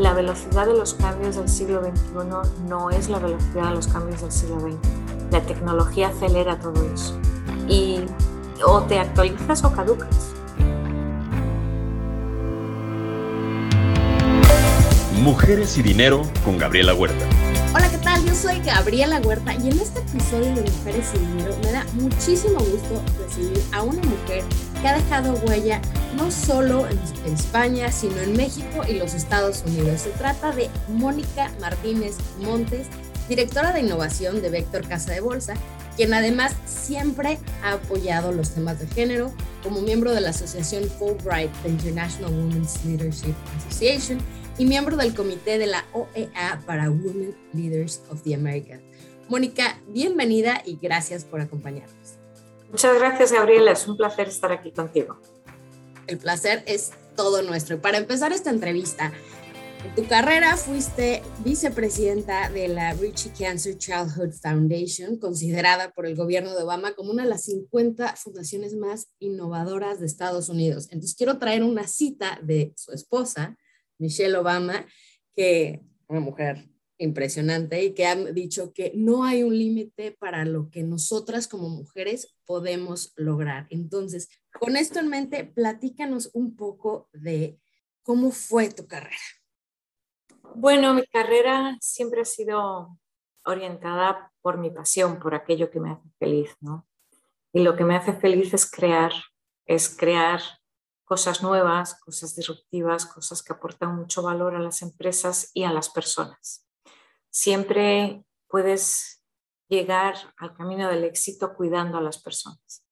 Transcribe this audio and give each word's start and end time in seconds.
la 0.00 0.14
velocidad 0.14 0.66
de 0.66 0.72
los 0.72 0.94
cambios 0.94 1.36
del 1.36 1.46
siglo 1.46 1.82
XXI 1.82 2.68
no 2.68 2.88
es 2.88 3.10
la 3.10 3.18
velocidad 3.18 3.68
de 3.68 3.74
los 3.74 3.86
cambios 3.86 4.22
del 4.22 4.32
siglo 4.32 4.58
XX. 4.58 4.78
La 5.30 5.42
tecnología 5.42 6.08
acelera 6.08 6.58
todo 6.58 6.82
eso. 6.90 7.18
Y 7.68 8.00
o 8.64 8.80
te 8.82 8.98
actualizas 8.98 9.62
o 9.62 9.72
caducas. 9.72 10.32
Mujeres 15.22 15.76
y 15.76 15.82
Dinero 15.82 16.22
con 16.46 16.56
Gabriela 16.56 16.94
Huerta. 16.94 17.26
Hola, 17.74 17.90
¿qué 17.90 17.98
tal? 17.98 18.24
Yo 18.24 18.34
soy 18.34 18.58
Gabriela 18.60 19.20
Huerta 19.22 19.54
y 19.54 19.68
en 19.68 19.80
este 19.80 20.00
episodio 20.00 20.54
de 20.54 20.62
Mujeres 20.62 21.12
y 21.14 21.18
Dinero 21.18 21.54
me 21.62 21.72
da 21.72 21.84
muchísimo 21.92 22.58
gusto 22.58 23.02
recibir 23.22 23.62
a 23.72 23.82
una 23.82 24.00
mujer 24.02 24.44
que 24.80 24.88
ha 24.88 24.94
dejado 24.94 25.34
huella 25.46 25.82
no 26.16 26.30
solo 26.30 26.86
en, 26.88 26.98
España, 27.32 27.92
sino 27.92 28.18
en 28.18 28.36
México 28.36 28.82
y 28.88 28.94
los 28.94 29.14
Estados 29.14 29.62
Unidos. 29.66 30.02
Se 30.02 30.10
trata 30.10 30.52
de 30.52 30.68
Mónica 30.88 31.50
Martínez 31.60 32.16
Montes, 32.40 32.86
directora 33.28 33.72
de 33.72 33.80
innovación 33.80 34.42
de 34.42 34.50
Vector 34.50 34.86
Casa 34.86 35.12
de 35.12 35.20
Bolsa, 35.20 35.54
quien 35.96 36.14
además 36.14 36.54
siempre 36.66 37.38
ha 37.62 37.72
apoyado 37.72 38.32
los 38.32 38.50
temas 38.50 38.78
de 38.80 38.86
género 38.86 39.32
como 39.62 39.80
miembro 39.80 40.12
de 40.12 40.20
la 40.20 40.30
asociación 40.30 40.84
Fulbright, 40.84 41.52
the 41.62 41.68
International 41.68 42.32
Women's 42.32 42.84
Leadership 42.84 43.34
Association, 43.58 44.18
y 44.58 44.66
miembro 44.66 44.96
del 44.96 45.14
comité 45.14 45.58
de 45.58 45.66
la 45.66 45.84
OEA 45.92 46.60
para 46.66 46.90
Women 46.90 47.34
Leaders 47.54 48.02
of 48.10 48.22
the 48.22 48.34
Americas. 48.34 48.80
Mónica, 49.28 49.78
bienvenida 49.88 50.60
y 50.64 50.76
gracias 50.82 51.24
por 51.24 51.40
acompañarnos. 51.40 52.18
Muchas 52.70 52.98
gracias, 52.98 53.32
Gabriela. 53.32 53.72
Es 53.72 53.86
un 53.88 53.96
placer 53.96 54.28
estar 54.28 54.52
aquí 54.52 54.70
contigo. 54.70 55.18
El 56.10 56.18
placer 56.18 56.64
es 56.66 56.90
todo 57.14 57.40
nuestro. 57.42 57.80
Para 57.80 57.96
empezar 57.96 58.32
esta 58.32 58.50
entrevista, 58.50 59.12
en 59.84 59.94
tu 59.94 60.08
carrera 60.08 60.56
fuiste 60.56 61.22
vicepresidenta 61.44 62.50
de 62.50 62.66
la 62.66 62.94
Richie 62.94 63.30
Cancer 63.38 63.78
Childhood 63.78 64.32
Foundation, 64.32 65.20
considerada 65.20 65.92
por 65.92 66.06
el 66.06 66.16
gobierno 66.16 66.52
de 66.56 66.64
Obama 66.64 66.94
como 66.96 67.12
una 67.12 67.22
de 67.22 67.28
las 67.28 67.44
50 67.44 68.16
fundaciones 68.16 68.74
más 68.74 69.06
innovadoras 69.20 70.00
de 70.00 70.06
Estados 70.06 70.48
Unidos. 70.48 70.88
Entonces 70.90 71.14
quiero 71.14 71.38
traer 71.38 71.62
una 71.62 71.86
cita 71.86 72.40
de 72.42 72.72
su 72.74 72.90
esposa, 72.90 73.56
Michelle 73.96 74.36
Obama, 74.36 74.84
que 75.36 75.80
una 76.08 76.18
mujer 76.18 76.68
impresionante 77.00 77.82
y 77.82 77.94
que 77.94 78.06
han 78.06 78.34
dicho 78.34 78.72
que 78.72 78.92
no 78.94 79.24
hay 79.24 79.42
un 79.42 79.56
límite 79.56 80.12
para 80.12 80.44
lo 80.44 80.70
que 80.70 80.82
nosotras 80.82 81.48
como 81.48 81.68
mujeres 81.70 82.36
podemos 82.44 83.12
lograr. 83.16 83.66
Entonces, 83.70 84.28
con 84.58 84.76
esto 84.76 85.00
en 85.00 85.08
mente, 85.08 85.44
platícanos 85.44 86.30
un 86.34 86.56
poco 86.56 87.08
de 87.12 87.58
cómo 88.02 88.30
fue 88.30 88.68
tu 88.70 88.86
carrera. 88.86 89.16
Bueno, 90.54 90.92
mi 90.94 91.06
carrera 91.06 91.78
siempre 91.80 92.20
ha 92.20 92.26
sido 92.26 92.98
orientada 93.44 94.30
por 94.42 94.58
mi 94.58 94.70
pasión, 94.70 95.18
por 95.18 95.34
aquello 95.34 95.70
que 95.70 95.80
me 95.80 95.92
hace 95.92 96.08
feliz, 96.18 96.54
¿no? 96.60 96.86
Y 97.52 97.62
lo 97.62 97.76
que 97.76 97.84
me 97.84 97.96
hace 97.96 98.12
feliz 98.12 98.52
es 98.52 98.70
crear, 98.70 99.12
es 99.64 99.96
crear 99.96 100.40
cosas 101.04 101.42
nuevas, 101.42 101.98
cosas 102.00 102.36
disruptivas, 102.36 103.06
cosas 103.06 103.42
que 103.42 103.52
aportan 103.52 103.96
mucho 103.96 104.22
valor 104.22 104.54
a 104.54 104.60
las 104.60 104.82
empresas 104.82 105.50
y 105.54 105.64
a 105.64 105.72
las 105.72 105.88
personas. 105.88 106.69
Siempre 107.30 108.24
puedes 108.48 109.22
llegar 109.68 110.16
al 110.36 110.54
camino 110.54 110.88
del 110.88 111.04
éxito 111.04 111.54
cuidando 111.54 111.98
a 111.98 112.02
las 112.02 112.20
personas. 112.20 112.84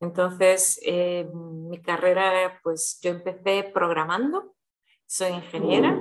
Entonces, 0.00 0.80
eh, 0.84 1.28
mi 1.32 1.80
carrera, 1.80 2.60
pues 2.62 2.98
yo 3.02 3.10
empecé 3.10 3.70
programando, 3.72 4.54
soy 5.06 5.32
ingeniera 5.32 5.98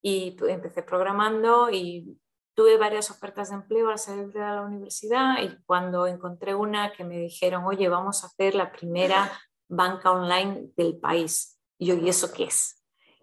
y 0.00 0.36
empecé 0.48 0.82
programando 0.82 1.70
y 1.70 2.18
tuve 2.54 2.76
varias 2.76 3.10
ofertas 3.10 3.50
de 3.50 3.56
empleo 3.56 3.90
al 3.90 3.98
salir 3.98 4.32
de 4.32 4.40
la 4.40 4.62
universidad 4.62 5.40
y 5.42 5.56
cuando 5.64 6.06
encontré 6.06 6.54
una 6.54 6.92
que 6.92 7.04
me 7.04 7.18
dijeron, 7.18 7.64
oye, 7.64 7.88
vamos 7.88 8.22
a 8.22 8.26
hacer 8.26 8.54
la 8.54 8.72
primera 8.72 9.30
banca 9.68 10.10
online 10.10 10.70
del 10.76 10.98
país. 10.98 11.60
Y 11.78 11.86
yo, 11.86 11.94
¿y 11.94 12.08
eso 12.08 12.32
qué 12.32 12.44
es? 12.44 12.81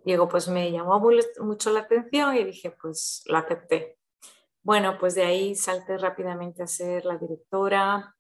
Digo, 0.10 0.28
pues 0.28 0.48
me 0.48 0.72
llamó 0.72 1.00
mucho 1.40 1.72
la 1.72 1.82
atención 1.82 2.36
y 2.36 2.44
dije, 2.44 2.72
pues 2.72 3.22
lo 3.28 3.38
acepté. 3.38 4.00
Bueno, 4.64 4.98
pues 5.00 5.14
de 5.14 5.22
ahí 5.22 5.54
salté 5.54 6.00
rápidamente 6.00 6.64
a 6.64 6.68
ser 6.68 7.06
la 7.06 7.16
directora. 7.16 8.16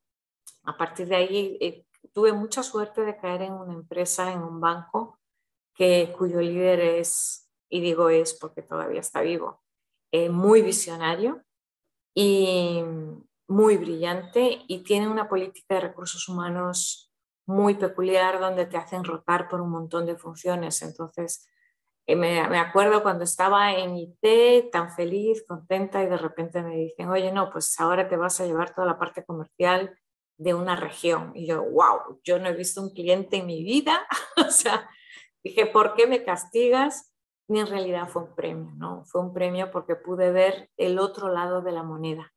A 0.66 0.78
partir 0.78 1.08
de 1.08 1.16
ahí 1.16 1.58
eh, 1.60 1.88
tuve 2.14 2.32
mucha 2.32 2.62
suerte 2.62 3.02
de 3.02 3.18
caer 3.18 3.42
en 3.42 3.54
una 3.54 3.74
empresa, 3.74 4.32
en 4.32 4.44
un 4.44 4.62
banco, 4.62 5.20
que, 5.74 6.14
cuyo 6.16 6.40
líder 6.40 6.80
es, 6.80 7.50
y 7.70 7.82
digo 7.82 8.12
es 8.12 8.36
porque 8.36 8.62
todavía 8.62 9.00
está 9.00 9.22
vivo, 9.22 9.64
eh, 10.12 10.30
muy 10.30 10.62
visionario 10.62 11.44
y 12.14 12.84
muy 13.48 13.78
brillante 13.78 14.64
y 14.68 14.84
tiene 14.84 15.08
una 15.08 15.28
política 15.28 15.74
de 15.74 15.82
recursos 15.82 16.30
humanos 16.30 17.12
muy 17.48 17.74
peculiar 17.74 18.40
donde 18.40 18.68
te 18.68 18.78
hacen 18.78 19.04
rotar 19.04 19.50
por 19.50 19.60
un 19.60 19.72
montón 19.72 20.06
de 20.06 20.16
funciones. 20.16 20.84
Entonces, 20.84 21.50
eh, 22.12 22.16
me, 22.16 22.40
acuerdo 22.58 23.03
cuando 23.03 23.24
estaba 23.24 23.72
en 23.74 23.96
IT 23.96 24.72
tan 24.72 24.90
feliz, 24.90 25.46
contenta 25.47 26.02
y 26.02 26.08
de 26.08 26.18
repente 26.18 26.64
me 26.64 26.75
dicen, 26.75 27.08
oye, 27.08 27.31
no, 27.31 27.52
pues 27.52 27.80
ahora 27.80 28.09
te 28.09 28.18
vas 28.18 28.42
a 28.42 28.47
llevar 28.47 28.74
toda 28.74 28.88
la 28.88 28.97
parte 28.97 29.24
comercial 29.24 29.96
de 30.36 30.56
una 30.56 30.75
región. 30.75 31.31
Y 31.36 31.46
yo, 31.46 31.62
wow, 31.62 32.20
yo 32.24 32.40
no 32.40 32.50
he 32.50 32.53
visto 32.56 32.81
un 32.81 32.90
cliente 32.90 33.38
en 33.38 33.46
mi 33.46 33.64
vida. 33.64 34.08
o 34.38 34.50
sea, 34.50 34.90
dije, 35.44 35.68
¿por 35.68 35.94
qué 35.94 36.08
me 36.08 36.24
castigas? 36.24 37.14
Y 37.47 37.59
en 37.59 37.68
realidad 37.68 38.09
fue 38.09 38.24
un 38.24 38.34
premio, 38.34 38.72
¿no? 38.76 39.06
Fue 39.06 39.22
un 39.22 39.31
premio 39.31 39.70
porque 39.70 39.96
pude 39.96 40.31
ver 40.31 40.72
el 40.78 40.97
otro 40.97 41.30
lado 41.30 41.62
de 41.62 41.74
la 41.74 41.84
moneda. 41.84 42.34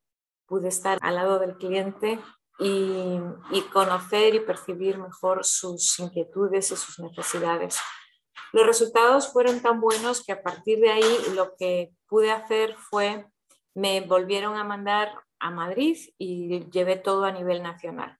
Pude 0.47 0.69
estar 0.69 0.99
al 1.00 1.15
lado 1.15 1.39
del 1.39 1.56
cliente 1.56 2.19
y, 2.59 3.19
conocer 3.72 4.34
y 4.34 4.41
percibir 4.41 4.99
mejor 4.99 5.47
sus 5.47 5.99
inquietudes 5.99 6.71
y 6.72 6.77
sus 6.77 6.99
necesidades. 6.99 7.78
Los 8.53 8.66
resultados 8.66 9.32
fueron 9.32 9.60
tan 9.60 9.81
buenos 9.81 10.25
que 10.25 10.32
a 10.32 10.43
partir 10.43 10.81
de 10.81 10.91
ahí 10.91 11.16
lo 11.34 11.54
que 11.56 11.93
pude 12.06 12.31
hacer 12.31 12.76
fue, 12.76 13.26
me 13.75 14.00
volvieron 14.03 14.56
a 14.56 14.65
mandar 14.65 15.12
a 15.38 15.50
Madrid 15.50 15.98
y 16.19 16.69
llevé 16.71 16.97
todo 16.97 17.25
a 17.25 17.32
nivel 17.32 17.62
nacional. 17.62 18.19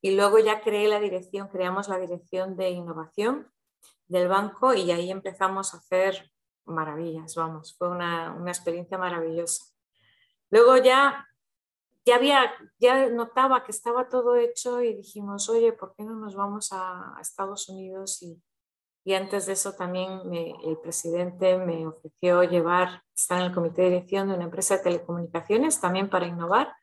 Y 0.00 0.16
luego 0.16 0.38
ya 0.38 0.60
creé 0.60 0.88
la 0.88 1.00
dirección, 1.00 1.48
creamos 1.48 1.88
la 1.88 1.98
dirección 1.98 2.56
de 2.56 2.70
innovación 2.70 3.50
del 4.06 4.28
banco 4.28 4.74
y 4.74 4.90
ahí 4.90 5.10
empezamos 5.10 5.74
a 5.74 5.78
hacer 5.78 6.30
maravillas, 6.66 7.34
vamos, 7.34 7.74
fue 7.76 7.88
una, 7.88 8.32
una 8.32 8.50
experiencia 8.50 8.98
maravillosa. 8.98 9.64
Luego 10.50 10.76
ya 10.78 11.26
ya 12.04 12.16
había, 12.16 12.52
ya 12.78 13.08
notaba 13.08 13.64
que 13.64 13.72
estaba 13.72 14.08
todo 14.08 14.36
hecho 14.36 14.82
y 14.82 14.94
dijimos, 14.94 15.48
oye, 15.48 15.72
¿por 15.72 15.94
qué 15.94 16.04
no 16.04 16.14
nos 16.14 16.34
vamos 16.34 16.70
a, 16.72 17.16
Estados 17.20 17.68
Unidos? 17.68 18.22
Y, 18.22 18.40
y, 19.04 19.14
antes 19.14 19.46
de 19.46 19.52
eso 19.52 19.74
también 19.74 20.20
el 20.32 20.78
presidente 20.78 21.58
me 21.58 21.86
ofreció 21.86 22.42
llevar, 22.42 23.02
estar 23.14 23.38
en 23.38 23.46
el 23.46 23.54
comité 23.54 23.82
de 23.82 23.90
dirección 23.90 24.28
de 24.28 24.34
una 24.34 24.44
empresa 24.44 24.76
de 24.76 24.82
telecomunicaciones 24.82 25.80
también 25.80 26.08
para 26.08 26.26
innovar 26.26 26.74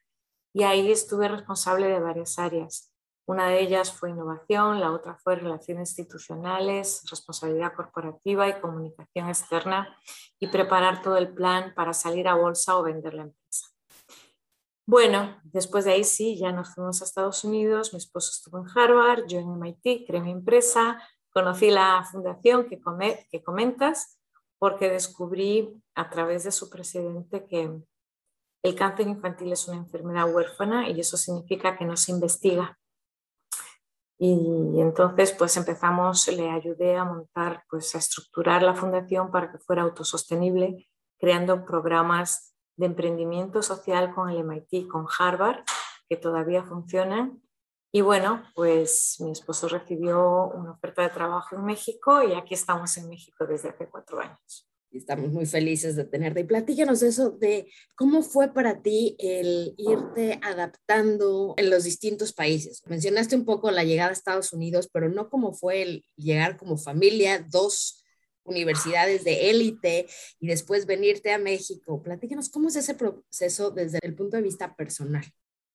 y 0.54 0.64
ahí 0.64 0.92
estuve 0.92 1.28
responsable 1.28 1.88
de 1.88 2.00
varias 2.00 2.38
áreas. 2.38 2.92
Una 3.26 3.48
de 3.48 3.62
ellas 3.62 3.94
fue 3.94 4.10
innovación, 4.10 4.80
la 4.80 4.92
otra 4.92 5.16
fue 5.16 5.36
relaciones 5.36 5.90
institucionales, 5.92 7.04
responsabilidad 7.10 7.74
corporativa 7.74 8.50
y 8.50 8.60
comunicación 8.60 9.30
externa 9.30 9.96
y 10.40 10.48
preparar 10.48 11.02
todo 11.02 11.18
el 11.18 11.34
plan 11.34 11.74
para 11.76 11.94
salir 11.94 12.28
a 12.28 12.36
bolsa 12.36 12.78
o 12.78 12.84
vender 12.84 13.14
la 13.14 13.24
empresa. 13.24 13.68
Bueno, 14.88 15.40
después 15.44 15.86
de 15.86 15.94
ahí 15.94 16.04
sí, 16.04 16.38
ya 16.38 16.52
nos 16.52 16.74
fuimos 16.74 17.02
a 17.02 17.06
Estados 17.06 17.44
Unidos, 17.46 17.94
mi 17.94 17.98
esposo 18.00 18.32
estuvo 18.32 18.58
en 18.58 18.66
Harvard, 18.76 19.26
yo 19.28 19.40
en 19.40 19.54
MIT, 19.54 20.06
creé 20.06 20.22
mi 20.22 20.32
empresa, 20.32 21.02
conocí 21.32 21.72
la 21.72 22.04
fundación 22.10 22.68
que, 22.68 22.80
comentas 23.42 24.20
porque 24.60 24.90
descubrí 24.90 25.82
a 25.96 26.10
través 26.10 26.44
de 26.44 26.52
su 26.52 26.70
presidente 26.70 27.46
que 27.48 27.82
el 28.64 28.76
cáncer 28.76 29.08
infantil 29.08 29.52
es 29.52 29.68
una 29.68 29.78
enfermedad 29.78 30.32
huérfana 30.32 30.90
y 30.90 31.00
eso 31.00 31.18
significa 31.18 31.78
que 31.78 31.86
no 31.86 31.98
se 31.98 32.12
investiga. 32.12 32.78
Y 34.20 34.80
entonces 34.80 35.32
pues 35.32 35.58
empezamos, 35.58 36.28
le 36.28 36.52
ayudé 36.52 36.96
a 36.96 37.06
montar, 37.06 37.64
pues 37.68 37.96
a 37.96 37.98
estructurar 37.98 38.62
la 38.62 38.76
fundación 38.76 39.32
para 39.32 39.52
que 39.52 39.58
fuera 39.58 39.82
autosostenible, 39.82 40.88
creando 41.20 41.66
programas 41.66 42.54
de 42.76 42.86
emprendimiento 42.86 43.64
social 43.64 44.14
con 44.14 44.30
el 44.30 44.44
MIT, 44.44 44.88
con 44.88 45.08
Harvard, 45.18 45.64
que 46.08 46.18
todavía 46.18 46.64
funcionan. 46.64 47.42
Y 47.94 48.00
bueno, 48.02 48.44
pues 48.56 49.18
mi 49.20 49.32
esposo 49.32 49.68
recibió 49.68 50.48
una 50.56 50.72
oferta 50.72 51.02
de 51.02 51.10
trabajo 51.10 51.58
en 51.58 51.66
México 51.66 52.24
y 52.24 52.34
aquí 52.34 52.54
estamos 52.54 52.96
en 52.98 53.10
México 53.10 53.46
desde 53.46 53.70
hace 53.70 53.90
cuatro 53.90 54.22
años. 54.22 54.68
Estamos 54.92 55.30
muy 55.32 55.46
felices 55.46 55.96
de 55.96 56.06
tenerte. 56.06 56.42
Y 56.42 56.46
platícanos 56.46 57.02
eso 57.02 57.32
de 57.32 57.70
cómo 57.96 58.24
fue 58.24 58.54
para 58.54 58.82
ti 58.82 59.16
el 59.20 59.74
irte 59.78 60.40
adaptando 60.42 61.54
en 61.58 61.70
los 61.70 61.84
distintos 61.84 62.34
países. 62.34 62.82
Mencionaste 62.88 63.36
un 63.36 63.46
poco 63.46 63.72
la 63.72 63.84
llegada 63.84 64.10
a 64.10 64.14
Estados 64.14 64.54
Unidos, 64.54 64.90
pero 64.92 65.10
no 65.10 65.30
cómo 65.30 65.54
fue 65.54 65.82
el 65.82 66.06
llegar 66.16 66.58
como 66.58 66.78
familia, 66.78 67.46
dos 67.50 68.06
universidades 68.44 69.24
de 69.24 69.50
élite 69.50 70.08
y 70.40 70.48
después 70.48 70.86
venirte 70.86 71.32
a 71.32 71.38
México. 71.38 72.02
Platíquenos 72.02 72.50
cómo 72.50 72.70
es 72.70 72.76
ese 72.76 72.96
proceso 72.96 73.72
desde 73.72 74.00
el 74.02 74.16
punto 74.16 74.38
de 74.38 74.44
vista 74.44 74.76
personal. 74.76 75.26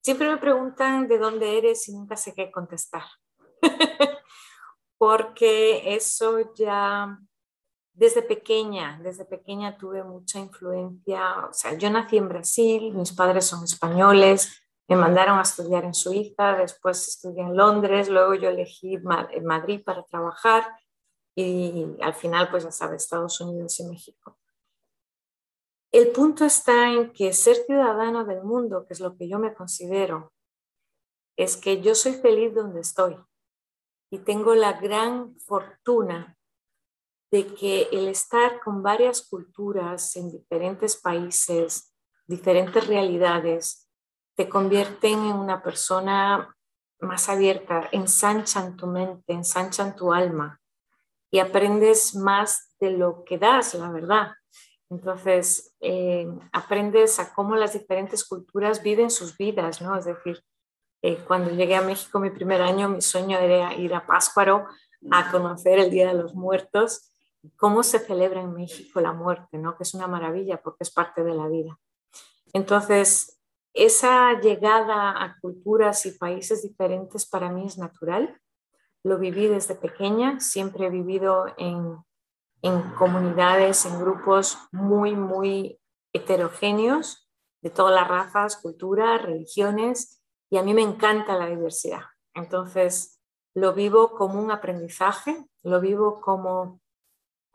Siempre 0.06 0.28
me 0.28 0.36
preguntan 0.36 1.08
de 1.08 1.18
dónde 1.18 1.58
eres 1.58 1.88
y 1.88 1.92
nunca 1.92 2.14
sé 2.14 2.32
qué 2.32 2.48
contestar. 2.52 3.02
Porque 4.98 5.96
eso 5.96 6.54
ya 6.54 7.18
desde 7.92 8.22
pequeña, 8.22 9.00
desde 9.02 9.24
pequeña 9.24 9.76
tuve 9.76 10.04
mucha 10.04 10.38
influencia. 10.38 11.48
O 11.50 11.52
sea, 11.52 11.76
yo 11.76 11.90
nací 11.90 12.18
en 12.18 12.28
Brasil, 12.28 12.94
mis 12.94 13.12
padres 13.14 13.46
son 13.46 13.64
españoles, 13.64 14.62
me 14.86 14.94
mandaron 14.94 15.40
a 15.40 15.42
estudiar 15.42 15.84
en 15.84 15.92
Suiza, 15.92 16.52
después 16.52 17.08
estudié 17.08 17.42
en 17.42 17.56
Londres, 17.56 18.08
luego 18.08 18.34
yo 18.34 18.50
elegí 18.50 18.98
Madrid 18.98 19.82
para 19.84 20.04
trabajar 20.04 20.68
y 21.34 21.84
al 22.00 22.14
final, 22.14 22.48
pues 22.48 22.62
ya 22.62 22.70
sabes, 22.70 23.02
Estados 23.02 23.40
Unidos 23.40 23.80
y 23.80 23.88
México. 23.88 24.38
El 25.96 26.08
punto 26.08 26.44
está 26.44 26.92
en 26.92 27.10
que 27.10 27.32
ser 27.32 27.56
ciudadano 27.64 28.26
del 28.26 28.42
mundo, 28.42 28.84
que 28.86 28.92
es 28.92 29.00
lo 29.00 29.16
que 29.16 29.30
yo 29.30 29.38
me 29.38 29.54
considero, 29.54 30.30
es 31.38 31.56
que 31.56 31.80
yo 31.80 31.94
soy 31.94 32.12
feliz 32.12 32.54
donde 32.54 32.82
estoy 32.82 33.16
y 34.10 34.18
tengo 34.18 34.54
la 34.54 34.74
gran 34.74 35.38
fortuna 35.38 36.36
de 37.30 37.46
que 37.46 37.88
el 37.92 38.08
estar 38.08 38.60
con 38.60 38.82
varias 38.82 39.26
culturas 39.26 40.14
en 40.16 40.30
diferentes 40.30 40.98
países, 40.98 41.94
diferentes 42.26 42.86
realidades, 42.86 43.88
te 44.34 44.50
convierten 44.50 45.18
en 45.20 45.36
una 45.36 45.62
persona 45.62 46.54
más 47.00 47.30
abierta, 47.30 47.88
ensanchan 47.90 48.76
tu 48.76 48.86
mente, 48.86 49.32
ensanchan 49.32 49.96
tu 49.96 50.12
alma 50.12 50.60
y 51.30 51.38
aprendes 51.38 52.14
más 52.14 52.76
de 52.80 52.90
lo 52.90 53.24
que 53.24 53.38
das, 53.38 53.72
la 53.72 53.90
verdad. 53.90 54.32
Entonces, 54.90 55.74
eh, 55.80 56.28
aprendes 56.52 57.18
a 57.18 57.34
cómo 57.34 57.56
las 57.56 57.72
diferentes 57.72 58.24
culturas 58.24 58.82
viven 58.82 59.10
sus 59.10 59.36
vidas, 59.36 59.82
¿no? 59.82 59.96
Es 59.96 60.04
decir, 60.04 60.42
eh, 61.02 61.18
cuando 61.26 61.50
llegué 61.50 61.74
a 61.76 61.82
México 61.82 62.18
mi 62.18 62.30
primer 62.30 62.62
año, 62.62 62.88
mi 62.88 63.00
sueño 63.00 63.38
era 63.38 63.74
ir 63.74 63.94
a 63.94 64.06
Páscuaro 64.06 64.66
a 65.10 65.30
conocer 65.30 65.78
el 65.78 65.90
Día 65.90 66.08
de 66.08 66.14
los 66.14 66.34
Muertos, 66.34 67.10
cómo 67.56 67.82
se 67.82 67.98
celebra 67.98 68.40
en 68.40 68.54
México 68.54 69.00
la 69.00 69.12
muerte, 69.12 69.58
¿no? 69.58 69.76
Que 69.76 69.82
es 69.82 69.94
una 69.94 70.06
maravilla 70.06 70.60
porque 70.62 70.84
es 70.84 70.90
parte 70.90 71.22
de 71.22 71.34
la 71.34 71.48
vida. 71.48 71.78
Entonces, 72.52 73.40
esa 73.74 74.40
llegada 74.40 75.22
a 75.22 75.36
culturas 75.40 76.06
y 76.06 76.12
países 76.12 76.62
diferentes 76.62 77.26
para 77.26 77.50
mí 77.50 77.66
es 77.66 77.76
natural 77.76 78.40
lo 79.06 79.18
viví 79.18 79.46
desde 79.46 79.76
pequeña, 79.76 80.40
siempre 80.40 80.86
he 80.86 80.90
vivido 80.90 81.46
en, 81.58 81.96
comunidades, 82.96 83.84
en 83.86 84.00
grupos 84.00 84.58
muy, 84.72 85.14
muy 85.14 85.80
heterogéneos 86.12 87.28
de 87.62 87.70
todas 87.70 87.94
las 87.94 88.08
razas, 88.08 88.56
culturas, 88.56 89.22
religiones, 89.22 90.22
y 90.50 90.58
a 90.58 90.62
mí 90.62 90.74
me 90.74 90.82
encanta 90.82 91.36
la 91.36 91.46
diversidad. 91.46 92.02
Entonces, 92.34 93.20
lo 93.54 93.72
vivo 93.72 94.14
como 94.14 94.40
un 94.40 94.50
aprendizaje, 94.50 95.46
lo 95.62 95.80
vivo 95.80 96.20
como, 96.20 96.80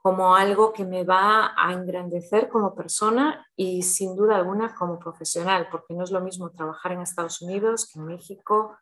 como 0.02 0.36
algo 0.36 0.74
que 0.74 0.84
me 0.84 1.04
va 1.04 1.54
a 1.56 1.74
engrandecer 1.74 2.50
como 2.50 2.76
persona 2.76 3.48
y 3.56 3.84
sin 3.84 4.16
duda 4.16 4.36
alguna 4.36 4.76
como 4.76 5.00
profesional, 5.00 5.68
porque 5.72 5.94
no 5.94 6.04
es 6.04 6.12
lo 6.12 6.22
mismo 6.22 6.50
trabajar 6.50 6.94
en 6.94 7.02
Estados 7.02 7.42
Unidos 7.42 7.90
que 7.92 8.00
en 8.00 8.06
México, 8.06 8.78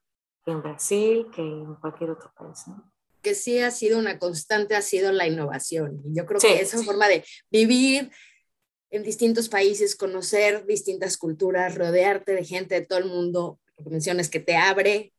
en 0.45 0.61
Brasil 0.61 1.29
que 1.31 1.41
en 1.41 1.75
cualquier 1.75 2.11
otro 2.11 2.31
país. 2.35 2.65
Que 3.21 3.35
sí 3.35 3.59
ha 3.59 3.71
sido 3.71 3.99
una 3.99 4.19
constante, 4.19 4.75
ha 4.75 4.81
sido 4.81 5.11
la 5.11 5.27
innovación. 5.27 6.01
Y 6.05 6.15
yo 6.15 6.25
creo 6.25 6.39
que 6.39 6.61
esa 6.61 6.81
forma 6.83 7.07
de 7.07 7.23
vivir 7.51 8.11
en 8.91 9.03
distintos 9.03 9.49
países, 9.49 9.95
conocer 9.95 10.65
distintas 10.65 11.17
culturas, 11.17 11.75
rodearte 11.75 12.33
de 12.33 12.45
gente 12.45 12.75
de 12.75 12.85
todo 12.85 12.99
el 12.99 13.05
mundo, 13.05 13.59
que 13.77 13.89
mencionas 13.89 14.29
que 14.29 14.39
te 14.39 14.55
abre 14.55 15.13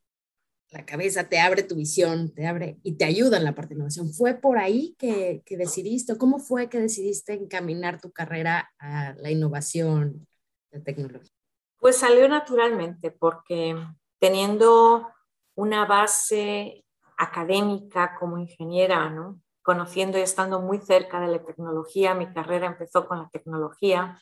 la 0.71 0.87
cabeza, 0.87 1.29
te 1.29 1.39
abre 1.39 1.63
tu 1.63 1.75
visión, 1.75 2.33
te 2.33 2.47
abre 2.47 2.79
y 2.83 2.93
te 2.93 3.05
ayuda 3.05 3.39
en 3.39 3.45
la 3.45 3.55
parte 3.55 3.71
de 3.71 3.77
innovación. 3.77 4.13
¿Fue 4.13 4.35
por 4.35 4.59
ahí 4.59 4.95
que, 4.99 5.43
que 5.45 5.57
decidiste, 5.57 6.17
cómo 6.17 6.39
fue 6.39 6.69
que 6.69 6.79
decidiste 6.79 7.33
encaminar 7.33 8.01
tu 8.01 8.13
carrera 8.13 8.71
a 8.79 9.15
la 9.15 9.31
innovación, 9.31 10.27
la 10.71 10.81
tecnología? 10.81 11.33
Pues 11.79 11.97
salió 11.97 12.29
naturalmente 12.29 13.11
porque 13.11 13.75
teniendo 14.21 15.09
una 15.57 15.87
base 15.87 16.85
académica 17.21 18.17
como 18.19 18.39
ingeniera, 18.39 19.11
¿no? 19.11 19.41
conociendo 19.63 20.19
y 20.19 20.23
estando 20.23 20.61
muy 20.61 20.79
cerca 20.79 21.21
de 21.21 21.29
la 21.29 21.45
tecnología, 21.45 22.15
mi 22.15 22.33
carrera 22.33 22.67
empezó 22.67 23.07
con 23.07 23.19
la 23.19 23.29
tecnología. 23.29 24.21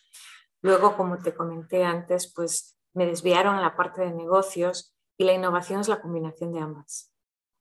Luego, 0.62 0.96
como 0.96 1.18
te 1.18 1.34
comenté 1.34 1.84
antes, 1.84 2.32
pues 2.34 2.76
me 2.92 3.06
desviaron 3.06 3.54
a 3.54 3.62
la 3.62 3.76
parte 3.76 4.02
de 4.02 4.12
negocios 4.12 4.94
y 5.16 5.24
la 5.24 5.32
innovación 5.32 5.80
es 5.80 5.88
la 5.88 6.00
combinación 6.00 6.52
de 6.52 6.60
ambas. 6.60 7.14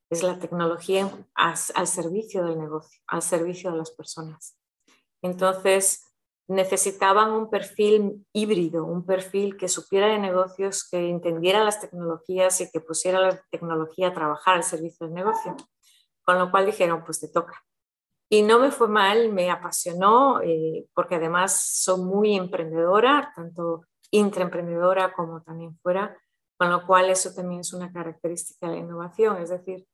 Es 0.10 0.24
la 0.24 0.40
tecnología 0.40 1.10
al 1.36 1.88
servicio 1.88 2.44
del 2.44 2.58
negocio, 2.58 3.02
al 3.08 3.22
servicio 3.22 3.72
de 3.72 3.78
las 3.78 3.92
personas. 3.92 4.58
Entonces, 5.22 6.07
necesitaban 6.48 7.32
un 7.32 7.50
perfil 7.50 8.26
híbrido, 8.34 8.86
un 8.86 9.06
perfil 9.06 9.58
que 9.58 9.68
supiera 9.68 10.08
de 10.08 10.18
negocios, 10.18 10.88
que 10.90 11.10
entendiera 11.10 11.64
las 11.64 11.82
tecnologías 11.82 12.62
y 12.62 12.72
que 12.72 12.80
pusiera 12.80 13.20
la 13.20 13.42
tecnología 13.52 14.08
a 14.08 14.14
trabajar 14.14 14.56
al 14.56 14.64
servicio 14.64 15.06
del 15.06 15.16
negocio. 15.16 15.56
Con 16.24 16.40
lo 16.40 16.50
cual 16.50 16.66
dijeron, 16.66 17.04
pues 17.04 17.20
te 17.20 17.28
toca. 17.28 17.62
Y 18.30 18.42
no 18.42 18.60
me 18.60 18.72
fue 18.72 18.88
mal, 18.88 19.32
me 19.32 19.50
apasionó, 19.50 20.42
eh, 20.42 20.88
porque 20.94 21.16
además 21.16 21.62
soy 21.62 22.02
muy 22.02 22.36
emprendedora, 22.36 23.32
tanto 23.36 23.86
intraemprendedora 24.12 25.14
como 25.14 25.42
también 25.42 25.78
fuera, 25.80 26.18
con 26.58 26.70
lo 26.70 26.86
cual 26.86 27.10
eso 27.10 27.34
también 27.34 27.62
es 27.62 27.74
una 27.74 27.92
característica 27.92 28.68
de 28.68 28.74
la 28.74 28.80
innovación. 28.80 29.42
Es 29.42 29.50
decir, 29.50 29.86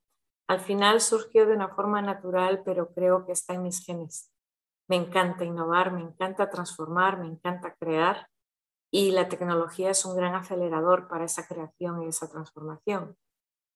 al 0.47 0.59
final 0.59 1.01
surgió 1.01 1.45
de 1.47 1.53
una 1.53 1.69
forma 1.69 2.01
natural, 2.01 2.61
pero 2.63 2.93
creo 2.93 3.25
que 3.25 3.33
está 3.33 3.53
en 3.53 3.63
mis 3.63 3.83
genes 3.83 4.32
me 4.93 4.99
encanta 4.99 5.43
innovar, 5.43 5.91
me 5.91 6.01
encanta 6.01 6.51
transformar, 6.51 7.17
me 7.17 7.25
encanta 7.25 7.73
crear 7.79 8.29
y 8.91 9.09
la 9.09 9.27
tecnología 9.27 9.89
es 9.89 10.05
un 10.05 10.15
gran 10.15 10.35
acelerador 10.35 11.07
para 11.07 11.25
esa 11.25 11.47
creación 11.47 12.03
y 12.03 12.09
esa 12.09 12.29
transformación. 12.29 13.17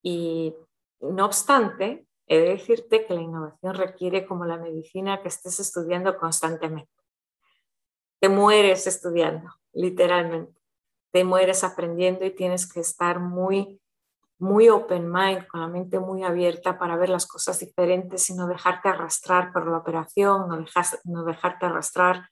Y 0.04 0.56
no 1.00 1.25
obstante, 1.25 2.06
he 2.28 2.38
de 2.38 2.50
decirte 2.50 3.08
que 3.08 3.15
la 3.15 3.22
innovación 3.22 3.74
requiere, 3.74 4.27
como 4.27 4.46
la 4.46 4.58
medicina, 4.58 5.24
que 5.24 5.30
estés 5.30 5.60
estudiando 5.60 6.20
constantemente. 6.20 6.91
Te 8.20 8.30
mueres 8.30 8.86
estudiando, 8.86 9.50
literalmente. 9.74 10.62
Te 11.12 11.24
mueres 11.24 11.63
aprendiendo 11.63 12.25
y 12.25 12.30
tienes 12.30 12.72
que 12.72 12.82
estar 12.82 13.20
muy 13.20 13.82
muy 14.39 14.70
open 14.70 15.12
mind, 15.12 15.48
con 15.48 15.62
la 15.62 15.67
mente 15.67 16.00
muy 16.00 16.24
abierta 16.24 16.77
para 16.77 16.96
ver 16.96 17.10
las 17.10 17.25
cosas 17.25 17.60
diferentes 17.60 18.29
y 18.29 18.34
no 18.34 18.48
dejarte 18.48 18.89
arrastrar 18.89 19.51
por 19.51 19.67
la 19.70 19.77
operación, 19.77 20.48
no, 20.48 20.65
no 21.06 21.24
dejarte 21.24 21.65
arrastrar 21.65 22.29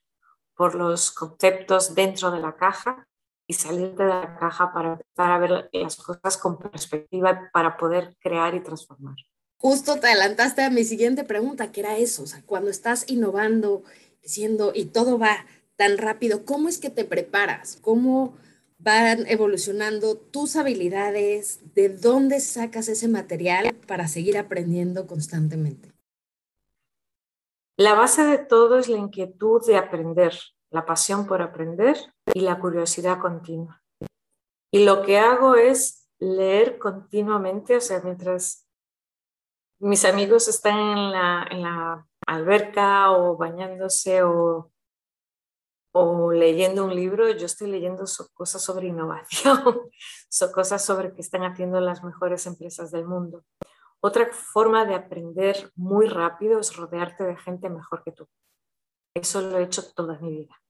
por 0.55 0.75
los 0.75 1.11
conceptos 1.11 1.95
dentro 1.95 2.31
de 2.31 2.39
la 2.39 2.55
caja 2.55 3.07
y 3.47 3.53
salirte 3.53 4.03
de 4.03 4.09
la 4.09 4.37
caja 4.37 4.71
para 4.73 4.93
empezar 4.93 5.31
a 5.31 5.37
ver 5.37 5.69
las 5.71 5.95
cosas 5.97 6.37
con 6.37 6.57
perspectiva 6.57 7.49
para 7.53 7.77
poder 7.77 8.15
crear 8.19 8.55
y 8.55 8.61
transformar. 8.61 9.15
Justo 9.57 9.99
te 9.99 10.07
adelantaste 10.07 10.63
a 10.63 10.69
mi 10.69 10.83
siguiente 10.83 11.23
pregunta, 11.23 11.71
que 11.71 11.81
era 11.81 11.97
eso, 11.97 12.23
cuando 12.45 12.69
estás 12.69 13.09
innovando, 13.09 13.83
diciendo 14.21 14.71
y 14.73 14.85
todo 14.85 15.17
va 15.17 15.45
tan 15.75 15.97
rápido, 15.97 16.45
¿cómo 16.45 16.69
es 16.69 16.77
que 16.77 16.89
te 16.89 17.05
preparas? 17.05 17.77
¿Cómo 17.81 18.35
van 18.77 19.25
evolucionando 19.27 20.17
tus 20.17 20.55
habilidades, 20.55 21.61
de 21.73 21.89
dónde 21.89 22.39
sacas 22.39 22.87
ese 22.87 23.07
material 23.07 23.75
para 23.87 24.07
seguir 24.07 24.37
aprendiendo 24.37 25.07
constantemente. 25.07 25.91
La 27.77 27.93
base 27.93 28.23
de 28.25 28.37
todo 28.37 28.77
es 28.77 28.87
la 28.87 28.97
inquietud 28.97 29.65
de 29.65 29.77
aprender, 29.77 30.33
la 30.69 30.85
pasión 30.85 31.27
por 31.27 31.41
aprender 31.41 31.97
y 32.33 32.41
la 32.41 32.59
curiosidad 32.59 33.19
continua. 33.19 33.81
Y 34.71 34.85
lo 34.85 35.03
que 35.03 35.19
hago 35.19 35.55
es 35.55 36.07
leer 36.19 36.77
continuamente, 36.77 37.75
o 37.75 37.81
sea, 37.81 38.01
mientras 38.01 38.67
mis 39.79 40.05
amigos 40.05 40.47
están 40.47 40.79
en 40.79 41.11
la, 41.11 41.47
en 41.51 41.61
la 41.63 42.07
alberca 42.27 43.11
o 43.11 43.35
bañándose 43.37 44.23
o 44.23 44.71
o 45.97 46.29
leyendo 46.29 46.83
un 46.83 46.93
libro, 46.93 47.29
yo 47.29 47.45
estoy 47.45 47.71
leyendo 47.71 48.03
cosas 48.33 48.61
sobre 48.61 48.87
innovación, 48.87 49.63
son 50.29 50.51
cosas 50.51 50.83
sobre 50.83 51.13
qué 51.13 51.21
están 51.21 51.43
haciendo 51.43 51.79
las 51.79 52.03
mejores 52.03 52.45
empresas 52.47 52.91
del 52.91 53.05
mundo. 53.05 53.45
Otra 54.01 54.27
forma 54.33 54.83
de 54.83 54.93
aprender 54.93 55.71
muy 55.75 56.07
rápido 56.07 56.59
es 56.59 56.75
rodearte 56.75 57.23
de 57.23 57.37
gente 57.37 57.69
mejor 57.69 58.03
que 58.03 58.11
tú. 58.11 58.27
Eso 59.13 59.39
lo 59.39 59.57
he 59.57 59.63
hecho 59.63 59.89
toda 59.93 60.19
mi 60.19 60.31
vida. 60.31 60.61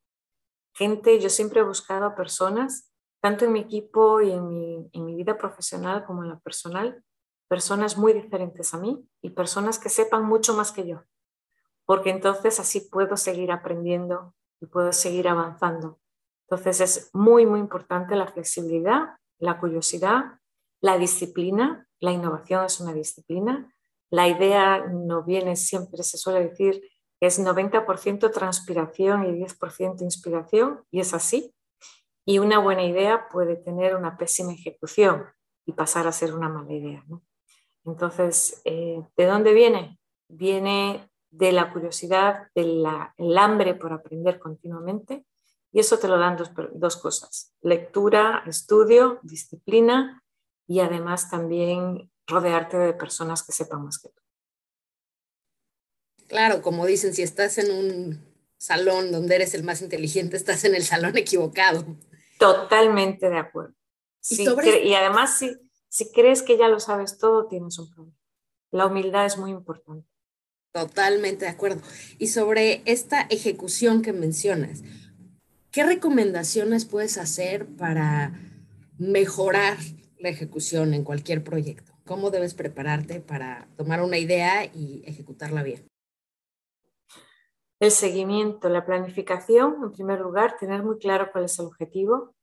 Gente, 0.75 1.19
yo 1.19 1.31
siempre 1.31 1.61
he 1.61 1.63
buscado 1.63 2.13
personas, 2.13 2.93
tanto 3.19 3.45
en 3.45 3.53
mi 3.53 3.61
equipo 3.61 4.21
y 4.21 4.31
en 4.31 4.47
mi, 4.47 4.89
en 4.93 5.05
mi 5.05 5.15
vida 5.15 5.39
profesional 5.39 6.05
como 6.05 6.21
en 6.21 6.29
la 6.29 6.39
personal, 6.39 7.03
personas 7.47 7.97
muy 7.97 8.13
diferentes 8.13 8.75
a 8.75 8.77
mí 8.77 9.03
y 9.23 9.31
personas 9.31 9.79
que 9.79 9.89
sepan 9.89 10.23
mucho 10.23 10.53
más 10.53 10.71
que 10.71 10.87
yo 10.87 11.01
porque 11.85 12.09
entonces 12.09 12.59
así 12.59 12.81
puedo 12.81 13.15
seguir 13.15 13.51
aprendiendo 13.51 14.33
y 14.65 14.67
puedo 14.67 14.91
seguir 14.91 15.27
avanzando. 15.27 15.99
Entonces 16.49 16.81
es 16.81 17.09
muy, 17.13 17.45
muy 17.45 17.59
importante 17.59 18.15
la 18.15 18.27
flexibilidad, 18.27 19.17
la 19.37 19.59
curiosidad, 19.59 20.39
la 20.81 20.97
disciplina. 20.97 21.87
La 21.99 22.11
innovación 22.11 22.65
es 22.65 22.79
una 22.79 22.93
disciplina. 22.93 23.71
La 24.09 24.27
idea 24.27 24.87
no 24.87 25.23
viene 25.23 25.55
siempre, 25.55 26.03
se 26.03 26.17
suele 26.17 26.47
decir, 26.47 26.81
es 27.19 27.39
90% 27.39 28.31
transpiración 28.31 29.25
y 29.25 29.39
10% 29.39 30.01
inspiración, 30.01 30.83
y 30.91 30.99
es 30.99 31.13
así. 31.13 31.55
Y 32.25 32.39
una 32.39 32.59
buena 32.59 32.83
idea 32.83 33.27
puede 33.29 33.55
tener 33.55 33.95
una 33.95 34.17
pésima 34.17 34.53
ejecución 34.53 35.25
y 35.65 35.73
pasar 35.73 36.07
a 36.07 36.11
ser 36.11 36.33
una 36.33 36.49
mala 36.49 36.73
idea. 36.73 37.03
Entonces, 37.85 38.61
eh, 38.65 39.01
¿de 39.15 39.25
dónde 39.25 39.53
viene? 39.53 39.99
Viene 40.27 41.09
de 41.37 41.51
la 41.51 41.71
curiosidad, 41.71 42.47
del 42.55 42.85
hambre 43.37 43.75
por 43.75 43.93
aprender 43.93 44.39
continuamente, 44.39 45.25
y 45.71 45.79
eso 45.79 45.99
te 45.99 46.07
lo 46.07 46.17
dan 46.17 46.37
dos, 46.37 46.51
dos 46.73 46.95
cosas, 46.97 47.53
lectura, 47.61 48.43
estudio, 48.47 49.19
disciplina 49.23 50.23
y 50.67 50.79
además 50.79 51.29
también 51.29 52.09
rodearte 52.27 52.77
de 52.77 52.93
personas 52.93 53.43
que 53.43 53.51
sepan 53.51 53.83
más 53.83 53.99
que 53.99 54.09
tú. 54.09 54.21
Claro, 56.27 56.61
como 56.61 56.85
dicen, 56.85 57.13
si 57.13 57.21
estás 57.21 57.57
en 57.57 57.71
un 57.71 58.35
salón 58.57 59.11
donde 59.11 59.35
eres 59.35 59.53
el 59.53 59.63
más 59.63 59.81
inteligente, 59.81 60.37
estás 60.37 60.63
en 60.63 60.75
el 60.75 60.83
salón 60.83 61.17
equivocado. 61.17 61.85
Totalmente 62.39 63.29
de 63.29 63.37
acuerdo. 63.37 63.75
y, 64.29 64.93
además, 64.93 65.37
si, 65.37 65.55
si 65.89 66.11
crees 66.11 66.41
que 66.41 66.57
ya 66.57 66.67
lo 66.67 66.79
sabes 66.79 67.17
todo, 67.17 67.47
tienes 67.47 67.77
un 67.79 67.93
problema. 67.93 68.17
La 68.71 68.87
humildad 68.87 69.25
es 69.25 69.37
muy 69.37 69.51
importante. 69.51 70.14
Totalmente 70.75 71.45
de 71.45 71.51
acuerdo. 71.51 71.81
Y 72.19 72.27
sobre 72.27 72.81
esta 72.83 73.21
ejecución 73.29 74.01
que 74.01 74.11
mencionas, 74.11 74.83
¿qué 75.71 75.85
recomendaciones 75.85 76.83
puedes 76.83 77.17
hacer 77.17 77.65
para 77.65 78.33
mejorar 78.97 79.77
la 80.19 80.27
ejecución 80.27 80.93
en 80.93 81.05
cualquier 81.05 81.45
proyecto? 81.45 81.93
¿Cómo 82.05 82.29
debes 82.29 82.55
prepararte 82.55 83.21
para 83.21 83.69
tomar 83.77 84.01
una 84.01 84.17
idea 84.17 84.65
y 84.65 85.01
ejecutarla 85.05 85.63
bien? 85.63 85.87
El 87.79 87.91
seguimiento, 87.91 88.67
la 88.67 88.85
planificación, 88.85 89.77
en 89.81 89.93
primer 89.93 90.19
lugar, 90.19 90.57
tener 90.59 90.83
muy 90.83 90.97
claro 90.97 91.29
cuál 91.31 91.45
es 91.45 91.57
el 91.57 91.67
objetivo, 91.67 92.35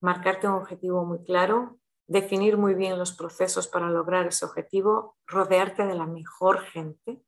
marcarte 0.00 0.48
un 0.48 0.54
objetivo 0.54 1.04
muy 1.04 1.22
claro, 1.22 1.78
definir 2.06 2.56
muy 2.56 2.74
bien 2.74 2.98
los 2.98 3.12
procesos 3.12 3.68
para 3.68 3.90
lograr 3.90 4.26
ese 4.26 4.44
objetivo, 4.44 5.16
rodearte 5.26 5.86
de 5.86 5.94
la 5.94 6.06
mejor 6.06 6.60
gente, 6.60 7.22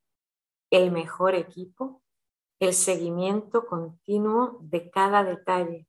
el 0.71 0.91
mejor 0.91 1.35
equipo, 1.35 2.01
el 2.59 2.73
seguimiento 2.73 3.65
continuo 3.65 4.59
de 4.61 4.89
cada 4.89 5.23
detalle. 5.23 5.87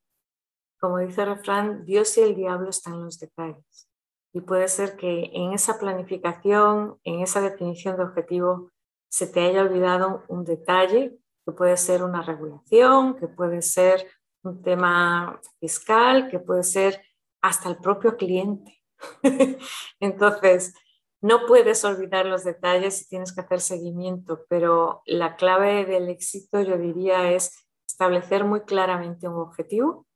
Como 0.81 0.99
dice 0.99 1.23
el 1.23 1.37
refrán, 1.37 1.85
Dios 1.85 2.17
y 2.19 2.23
el 2.23 2.35
diablo 2.35 2.71
están 2.71 2.95
en 2.95 3.05
los 3.05 3.19
detalles. 3.19 3.89
Y 4.33 4.41
puede 4.41 4.69
ser 4.69 4.97
que 4.97 5.31
en 5.33 5.53
esa 5.53 5.79
planificación, 5.79 6.99
en 7.05 7.21
esa 7.21 7.41
definición 7.41 7.97
de 7.97 8.03
objetivo, 8.03 8.71
se 9.09 9.27
te 9.27 9.41
haya 9.41 9.63
olvidado 9.63 10.25
un 10.29 10.45
detalle 10.45 11.19
que 11.45 11.53
puede 11.53 11.77
ser 11.77 12.03
una 12.03 12.23
regulación, 12.23 13.17
que 13.17 13.29
puede 13.29 13.63
ser 13.63 14.07
un 14.43 14.63
tema 14.63 15.41
fiscal, 15.59 16.29
que 16.29 16.39
puede 16.39 16.65
ser 16.65 17.01
hasta 17.41 17.69
el 17.69 17.77
propio 17.77 18.17
cliente. 18.17 18.76
Entonces, 20.01 20.75
no 21.21 21.47
puedes 21.47 21.85
olvidar 21.85 22.27
los 22.27 22.45
detalles 22.45 23.03
y 23.03 23.09
tienes 23.09 23.33
que 23.33 23.41
hacer 23.41 23.61
seguimiento, 23.61 24.45
pero 24.49 25.03
la 25.07 25.37
clave 25.37 25.85
del 25.85 26.09
éxito, 26.09 26.63
yo 26.63 26.79
diría, 26.79 27.33
es 27.33 27.67
establecer 27.89 28.45
muy 28.45 28.63
claramente 28.63 29.29
un 29.29 29.37
objetivo, 29.41 30.07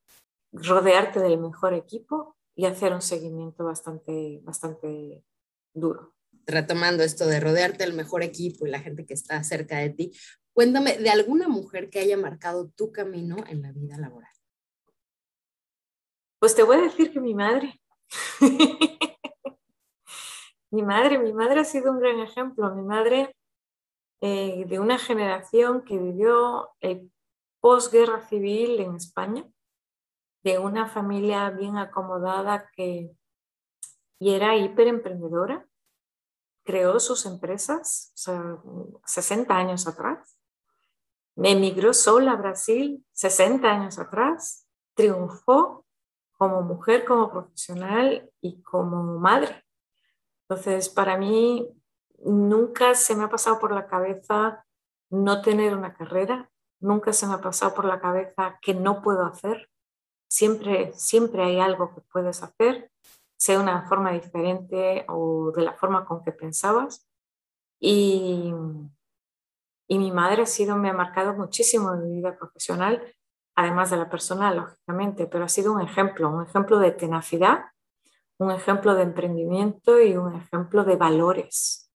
rodearte 0.53 1.21
del 1.21 1.39
mejor 1.39 1.75
equipo 1.75 2.37
y 2.55 2.67
hacer 2.67 2.93
un 2.93 3.03
seguimiento 3.03 3.65
bastante, 3.65 4.41
bastante 4.43 5.25
duro 5.73 6.15
retomando 6.47 7.03
esto 7.03 7.27
de 7.27 7.41
rodearte 7.41 7.85
del 7.85 7.95
mejor 7.95 8.23
equipo 8.23 8.67
y 8.67 8.71
la 8.71 8.81
gente 8.81 9.07
que 9.07 9.15
está 9.15 9.43
cerca 9.45 9.79
de 9.79 9.91
ti, 9.91 10.13
cuéntame 10.53 10.99
de 10.99 11.11
alguna 11.11 11.49
mujer 11.49 11.91
que 11.91 12.01
haya 12.01 12.17
marcado 12.17 12.69
tu 12.71 12.93
camino 12.93 13.37
en 13.49 13.63
la 13.63 13.73
vida 13.73 13.97
laboral. 13.97 14.31
Pues 16.39 16.55
te 16.55 16.63
voy 16.63 16.79
a 16.79 16.83
decir 16.83 17.13
que 17.13 17.21
mi 17.21 17.35
madre. 17.35 17.80
mi 20.71 20.83
madre, 20.83 21.19
mi 21.19 21.33
madre 21.33 21.61
ha 21.61 21.65
sido 21.65 21.93
un 21.93 22.01
gran 22.01 22.21
ejemplo. 22.21 22.75
Mi 22.75 22.83
madre 22.83 23.37
eh, 24.21 24.65
de 24.67 24.79
una 24.79 24.99
generación 24.99 25.83
que 25.83 25.99
vivió 25.99 26.71
el 26.81 27.11
posguerra 27.61 28.21
civil 28.27 28.81
en 28.81 28.97
España, 28.97 29.45
de 30.43 30.59
una 30.59 30.87
familia 30.87 31.51
bien 31.51 31.77
acomodada 31.77 32.71
que 32.75 33.15
y 34.21 34.35
era 34.35 34.57
hiperemprendedora 34.57 35.67
creó 36.63 37.01
sus 37.01 37.27
empresas, 37.27 38.13
o 38.15 38.19
sea, 38.19 38.59
60 39.07 39.57
años 39.57 39.89
atrás. 39.89 40.37
Me 41.35 41.53
emigró 41.53 41.95
sola 41.95 42.33
a 42.33 42.37
Brasil 42.37 43.05
60 43.13 43.67
años 43.67 43.99
atrás, 43.99 44.67
triunfó 44.95 45.87
como 46.41 46.63
mujer, 46.63 47.05
como 47.05 47.31
profesional 47.31 48.33
y 48.41 48.63
como 48.63 49.19
madre. 49.19 49.63
Entonces, 50.49 50.89
para 50.89 51.19
mí, 51.19 51.69
nunca 52.25 52.95
se 52.95 53.15
me 53.15 53.25
ha 53.25 53.29
pasado 53.29 53.59
por 53.59 53.73
la 53.73 53.87
cabeza 53.87 54.65
no 55.11 55.43
tener 55.43 55.77
una 55.77 55.93
carrera, 55.93 56.51
nunca 56.81 57.13
se 57.13 57.27
me 57.27 57.35
ha 57.35 57.43
pasado 57.43 57.75
por 57.75 57.85
la 57.85 58.01
cabeza 58.01 58.59
que 58.63 58.73
no 58.73 59.03
puedo 59.03 59.27
hacer. 59.27 59.69
Siempre, 60.31 60.95
siempre 60.95 61.45
hay 61.45 61.61
algo 61.61 61.95
que 61.95 62.01
puedes 62.01 62.43
hacer 62.43 62.91
sea 63.41 63.59
una 63.59 63.89
forma 63.89 64.13
diferente 64.13 65.07
o 65.09 65.51
de 65.57 65.63
la 65.63 65.73
forma 65.73 66.05
con 66.05 66.23
que 66.23 66.31
pensabas. 66.31 67.09
Y, 67.81 68.53
y 69.89 69.99
mi 69.99 70.13
madre 70.13 70.43
ha 70.43 70.47
sido, 70.47 70.77
me 70.77 70.91
ha 70.91 70.93
marcado 70.93 71.33
muchísimo 71.33 71.95
en 71.95 72.03
mi 72.03 72.17
vida 72.17 72.37
profesional, 72.37 73.03
además 73.61 73.91
de 73.91 73.99
la 73.99 74.09
personal, 74.09 74.57
lógicamente, 74.57 75.27
pero 75.27 75.45
ha 75.45 75.49
sido 75.49 75.73
un 75.73 75.83
ejemplo, 75.83 76.31
un 76.31 76.47
ejemplo 76.47 76.79
de 76.79 76.93
tenacidad, 76.93 77.65
un 78.39 78.51
ejemplo 78.51 78.95
de 78.95 79.03
emprendimiento 79.03 80.01
y 80.01 80.17
un 80.17 80.35
ejemplo 80.35 80.85
de 80.85 80.97
valores. 80.97 81.91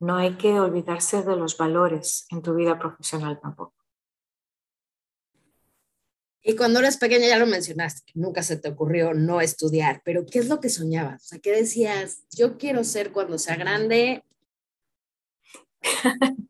No 0.00 0.16
hay 0.16 0.36
que 0.38 0.58
olvidarse 0.58 1.22
de 1.22 1.36
los 1.36 1.58
valores 1.58 2.26
en 2.30 2.40
tu 2.40 2.54
vida 2.54 2.78
profesional 2.78 3.38
tampoco. 3.38 3.74
Y 6.42 6.56
cuando 6.56 6.78
eras 6.78 6.96
pequeña 6.96 7.28
ya 7.28 7.38
lo 7.38 7.46
mencionaste, 7.46 8.10
que 8.10 8.18
nunca 8.18 8.42
se 8.42 8.56
te 8.56 8.70
ocurrió 8.70 9.12
no 9.12 9.42
estudiar, 9.42 10.00
pero 10.02 10.24
¿qué 10.24 10.38
es 10.38 10.48
lo 10.48 10.58
que 10.58 10.70
soñabas? 10.70 11.22
O 11.24 11.26
sea, 11.26 11.38
¿qué 11.38 11.52
decías? 11.52 12.22
Yo 12.30 12.56
quiero 12.56 12.82
ser 12.82 13.12
cuando 13.12 13.36
sea 13.36 13.56
grande. 13.56 14.24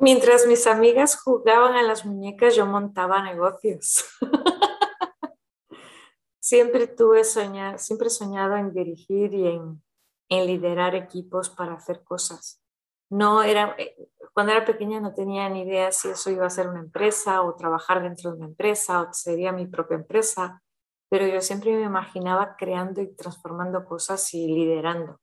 Mientras 0.00 0.46
mis 0.46 0.66
amigas 0.66 1.20
jugaban 1.20 1.74
a 1.74 1.82
las 1.82 2.06
muñecas, 2.06 2.56
yo 2.56 2.64
montaba 2.64 3.22
negocios. 3.22 4.06
siempre 6.40 6.86
tuve 6.86 7.22
soñado, 7.22 7.76
siempre 7.76 8.06
he 8.06 8.10
soñado 8.10 8.56
en 8.56 8.72
dirigir 8.72 9.34
y 9.34 9.46
en, 9.46 9.82
en 10.30 10.46
liderar 10.46 10.94
equipos 10.94 11.50
para 11.50 11.74
hacer 11.74 12.02
cosas. 12.02 12.62
No 13.10 13.42
era, 13.42 13.74
eh, 13.76 13.94
cuando 14.32 14.52
era 14.52 14.64
pequeña 14.64 15.00
no 15.00 15.12
tenía 15.12 15.50
ni 15.50 15.62
idea 15.64 15.92
si 15.92 16.08
eso 16.08 16.30
iba 16.30 16.46
a 16.46 16.50
ser 16.50 16.68
una 16.68 16.80
empresa 16.80 17.42
o 17.42 17.54
trabajar 17.54 18.02
dentro 18.02 18.30
de 18.30 18.38
una 18.38 18.46
empresa 18.46 19.02
o 19.02 19.12
sería 19.12 19.52
mi 19.52 19.66
propia 19.66 19.96
empresa, 19.96 20.62
pero 21.10 21.26
yo 21.26 21.42
siempre 21.42 21.76
me 21.76 21.82
imaginaba 21.82 22.56
creando 22.56 23.02
y 23.02 23.14
transformando 23.14 23.84
cosas 23.84 24.32
y 24.32 24.46
liderando. 24.46 25.20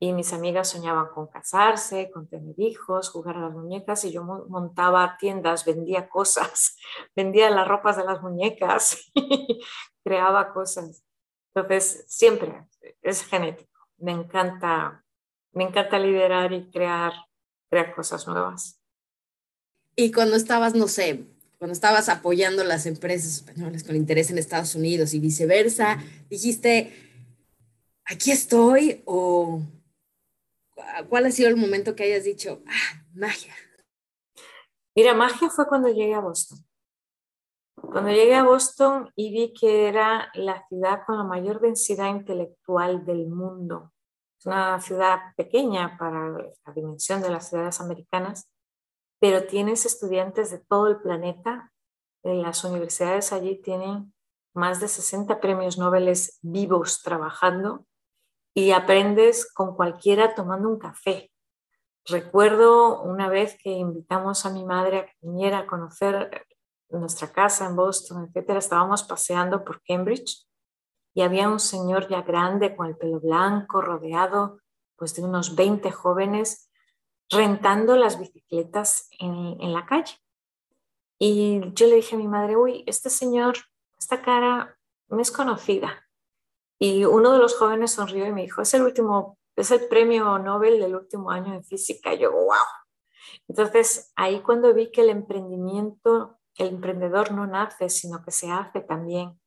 Y 0.00 0.12
mis 0.12 0.32
amigas 0.32 0.68
soñaban 0.68 1.08
con 1.08 1.26
casarse, 1.26 2.10
con 2.10 2.28
tener 2.28 2.54
hijos, 2.58 3.10
jugar 3.10 3.36
a 3.36 3.40
las 3.40 3.52
muñecas 3.52 4.04
y 4.04 4.12
yo 4.12 4.22
montaba 4.22 5.16
tiendas, 5.18 5.64
vendía 5.64 6.08
cosas, 6.08 6.76
vendía 7.16 7.50
las 7.50 7.66
ropas 7.66 7.96
de 7.96 8.04
las 8.04 8.22
muñecas, 8.22 9.10
creaba 10.04 10.52
cosas. 10.52 11.02
Entonces, 11.54 12.04
siempre 12.06 12.64
es 13.02 13.24
genético. 13.24 13.68
Me 13.96 14.12
encanta, 14.12 15.04
me 15.52 15.64
encanta 15.64 15.98
liderar 15.98 16.52
y 16.52 16.70
crear 16.70 17.12
crear 17.68 17.94
cosas 17.94 18.26
nuevas. 18.26 18.78
Y 19.96 20.12
cuando 20.12 20.36
estabas, 20.36 20.74
no 20.74 20.88
sé, 20.88 21.24
cuando 21.58 21.72
estabas 21.72 22.08
apoyando 22.08 22.64
las 22.64 22.86
empresas 22.86 23.34
españolas 23.34 23.84
con 23.84 23.96
interés 23.96 24.30
en 24.30 24.38
Estados 24.38 24.74
Unidos 24.74 25.12
y 25.14 25.18
viceversa, 25.18 25.98
dijiste, 26.30 26.92
aquí 28.04 28.30
estoy 28.30 29.02
o 29.04 29.60
cuál 31.08 31.26
ha 31.26 31.30
sido 31.30 31.48
el 31.48 31.56
momento 31.56 31.94
que 31.94 32.04
hayas 32.04 32.24
dicho, 32.24 32.62
ah, 32.66 33.02
magia. 33.14 33.54
Mira, 34.94 35.14
magia 35.14 35.48
fue 35.48 35.66
cuando 35.66 35.88
llegué 35.88 36.14
a 36.14 36.20
Boston. 36.20 36.58
Cuando 37.80 38.10
llegué 38.10 38.34
a 38.34 38.42
Boston 38.42 39.10
y 39.14 39.30
vi 39.30 39.54
que 39.54 39.86
era 39.86 40.30
la 40.34 40.66
ciudad 40.68 41.02
con 41.06 41.16
la 41.16 41.24
mayor 41.24 41.60
densidad 41.60 42.10
intelectual 42.10 43.04
del 43.04 43.28
mundo, 43.28 43.92
Es 44.38 44.46
una 44.46 44.80
ciudad 44.80 45.18
pequeña 45.36 45.96
para 45.98 46.28
la 46.30 46.72
dimensión 46.74 47.22
de 47.22 47.30
las 47.30 47.48
ciudades 47.48 47.80
americanas, 47.80 48.50
pero 49.20 49.46
tienes 49.46 49.84
estudiantes 49.84 50.50
de 50.50 50.58
todo 50.58 50.88
el 50.88 51.00
planeta. 51.00 51.72
Las 52.22 52.64
universidades 52.64 53.32
allí 53.32 53.60
tienen 53.62 54.12
más 54.54 54.80
de 54.80 54.88
60 54.88 55.40
premios 55.40 55.78
Nobel 55.78 56.12
vivos 56.42 57.02
trabajando 57.02 57.84
y 58.58 58.72
aprendes 58.72 59.52
con 59.52 59.76
cualquiera 59.76 60.34
tomando 60.34 60.68
un 60.68 60.80
café. 60.80 61.30
Recuerdo 62.04 63.02
una 63.02 63.28
vez 63.28 63.56
que 63.62 63.70
invitamos 63.70 64.44
a 64.44 64.50
mi 64.50 64.64
madre 64.64 64.98
a 64.98 65.06
que 65.06 65.12
viniera 65.20 65.60
a 65.60 65.66
conocer 65.68 66.44
nuestra 66.88 67.30
casa 67.30 67.66
en 67.66 67.76
Boston, 67.76 68.24
etcétera, 68.24 68.58
estábamos 68.58 69.04
paseando 69.04 69.62
por 69.62 69.80
Cambridge 69.84 70.44
y 71.14 71.22
había 71.22 71.48
un 71.48 71.60
señor 71.60 72.08
ya 72.08 72.22
grande 72.22 72.74
con 72.74 72.88
el 72.88 72.96
pelo 72.96 73.20
blanco, 73.20 73.80
rodeado 73.80 74.58
pues 74.96 75.14
de 75.14 75.22
unos 75.22 75.54
20 75.54 75.92
jóvenes 75.92 76.68
rentando 77.30 77.94
las 77.94 78.18
bicicletas 78.18 79.08
en, 79.20 79.56
en 79.60 79.72
la 79.72 79.86
calle. 79.86 80.16
Y 81.16 81.60
yo 81.74 81.86
le 81.86 81.94
dije 81.94 82.16
a 82.16 82.18
mi 82.18 82.26
madre, 82.26 82.56
uy, 82.56 82.82
este 82.88 83.08
señor, 83.08 83.54
esta 84.00 84.20
cara 84.20 84.76
me 85.06 85.22
es 85.22 85.30
conocida. 85.30 86.07
Y 86.78 87.04
uno 87.04 87.32
de 87.32 87.38
los 87.38 87.56
jóvenes 87.56 87.92
sonrió 87.92 88.26
y 88.26 88.32
me 88.32 88.42
dijo, 88.42 88.62
es 88.62 88.72
el 88.74 88.82
último, 88.82 89.38
es 89.56 89.70
el 89.70 89.88
premio 89.88 90.38
Nobel 90.38 90.78
del 90.80 90.94
último 90.94 91.30
año 91.30 91.54
en 91.54 91.64
física. 91.64 92.14
Y 92.14 92.18
yo, 92.20 92.32
wow. 92.32 92.54
Entonces, 93.48 94.12
ahí 94.16 94.40
cuando 94.40 94.72
vi 94.74 94.90
que 94.90 95.00
el 95.00 95.10
emprendimiento, 95.10 96.38
el 96.56 96.68
emprendedor 96.68 97.32
no 97.32 97.46
nace, 97.46 97.88
sino 97.88 98.22
que 98.22 98.30
se 98.30 98.50
hace 98.50 98.80
también. 98.80 99.40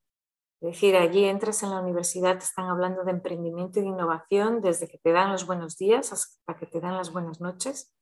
Es 0.61 0.73
decir, 0.73 0.95
allí 0.95 1.25
entras 1.25 1.63
en 1.63 1.71
la 1.71 1.81
universidad, 1.81 2.37
te 2.37 2.45
están 2.45 2.69
hablando 2.69 3.03
de 3.03 3.11
emprendimiento 3.11 3.79
y 3.79 3.81
de 3.81 3.89
innovación 3.89 4.61
desde 4.61 4.87
que 4.87 4.99
te 4.99 5.11
dan 5.11 5.31
los 5.31 5.47
buenos 5.47 5.77
días 5.77 6.13
hasta 6.13 6.55
que 6.55 6.67
te 6.67 6.79
dan 6.79 6.97
las 6.97 7.11
buenas 7.11 7.41
noches. 7.41 7.95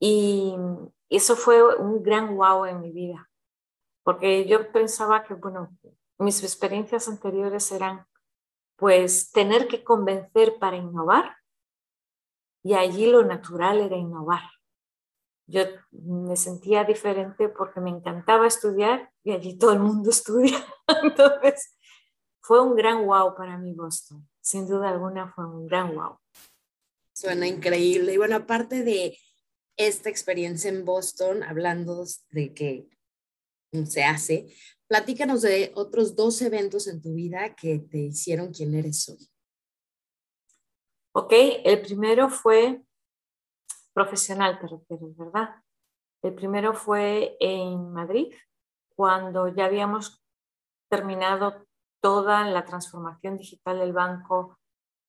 Y 0.00 0.54
eso 1.10 1.36
fue 1.36 1.76
un 1.76 2.02
gran 2.02 2.36
wow 2.36 2.64
en 2.64 2.80
mi 2.80 2.92
vida, 2.92 3.28
porque 4.02 4.46
yo 4.46 4.72
pensaba 4.72 5.24
que, 5.24 5.34
bueno, 5.34 5.76
mis 6.18 6.42
experiencias 6.42 7.08
anteriores 7.08 7.70
eran 7.72 8.06
pues 8.78 9.32
tener 9.32 9.66
que 9.66 9.82
convencer 9.82 10.56
para 10.60 10.76
innovar 10.76 11.36
y 12.62 12.74
allí 12.74 13.06
lo 13.06 13.24
natural 13.24 13.80
era 13.80 13.96
innovar. 13.96 14.42
Yo 15.48 15.62
me 15.90 16.36
sentía 16.36 16.84
diferente 16.84 17.48
porque 17.48 17.80
me 17.80 17.90
encantaba 17.90 18.46
estudiar 18.46 19.10
y 19.24 19.32
allí 19.32 19.58
todo 19.58 19.72
el 19.72 19.80
mundo 19.80 20.10
estudia. 20.10 20.64
Entonces 21.02 21.76
fue 22.40 22.62
un 22.62 22.76
gran 22.76 23.04
wow 23.04 23.34
para 23.34 23.58
mí 23.58 23.74
Boston. 23.74 24.28
Sin 24.40 24.68
duda 24.68 24.90
alguna 24.90 25.32
fue 25.32 25.44
un 25.44 25.66
gran 25.66 25.96
wow. 25.96 26.16
Suena 27.12 27.48
increíble. 27.48 28.12
Y 28.12 28.16
bueno, 28.16 28.36
aparte 28.36 28.84
de 28.84 29.18
esta 29.76 30.08
experiencia 30.08 30.70
en 30.70 30.84
Boston, 30.84 31.42
hablando 31.42 32.04
de 32.30 32.54
que 32.54 32.88
se 33.86 34.04
hace, 34.04 34.54
Platícanos 34.88 35.42
de 35.42 35.70
otros 35.74 36.16
dos 36.16 36.40
eventos 36.40 36.86
en 36.86 37.02
tu 37.02 37.12
vida 37.12 37.54
que 37.54 37.78
te 37.78 37.98
hicieron 37.98 38.54
quien 38.54 38.74
eres 38.74 39.06
hoy. 39.10 39.28
Ok, 41.12 41.32
el 41.64 41.82
primero 41.82 42.30
fue 42.30 42.82
profesional, 43.92 44.58
te 44.58 44.66
refieres, 44.66 45.14
¿verdad? 45.14 45.62
El 46.22 46.34
primero 46.34 46.72
fue 46.72 47.36
en 47.38 47.92
Madrid, 47.92 48.32
cuando 48.96 49.48
ya 49.48 49.66
habíamos 49.66 50.24
terminado 50.88 51.66
toda 52.00 52.48
la 52.48 52.64
transformación 52.64 53.36
digital 53.36 53.80
del 53.80 53.92
banco 53.92 54.58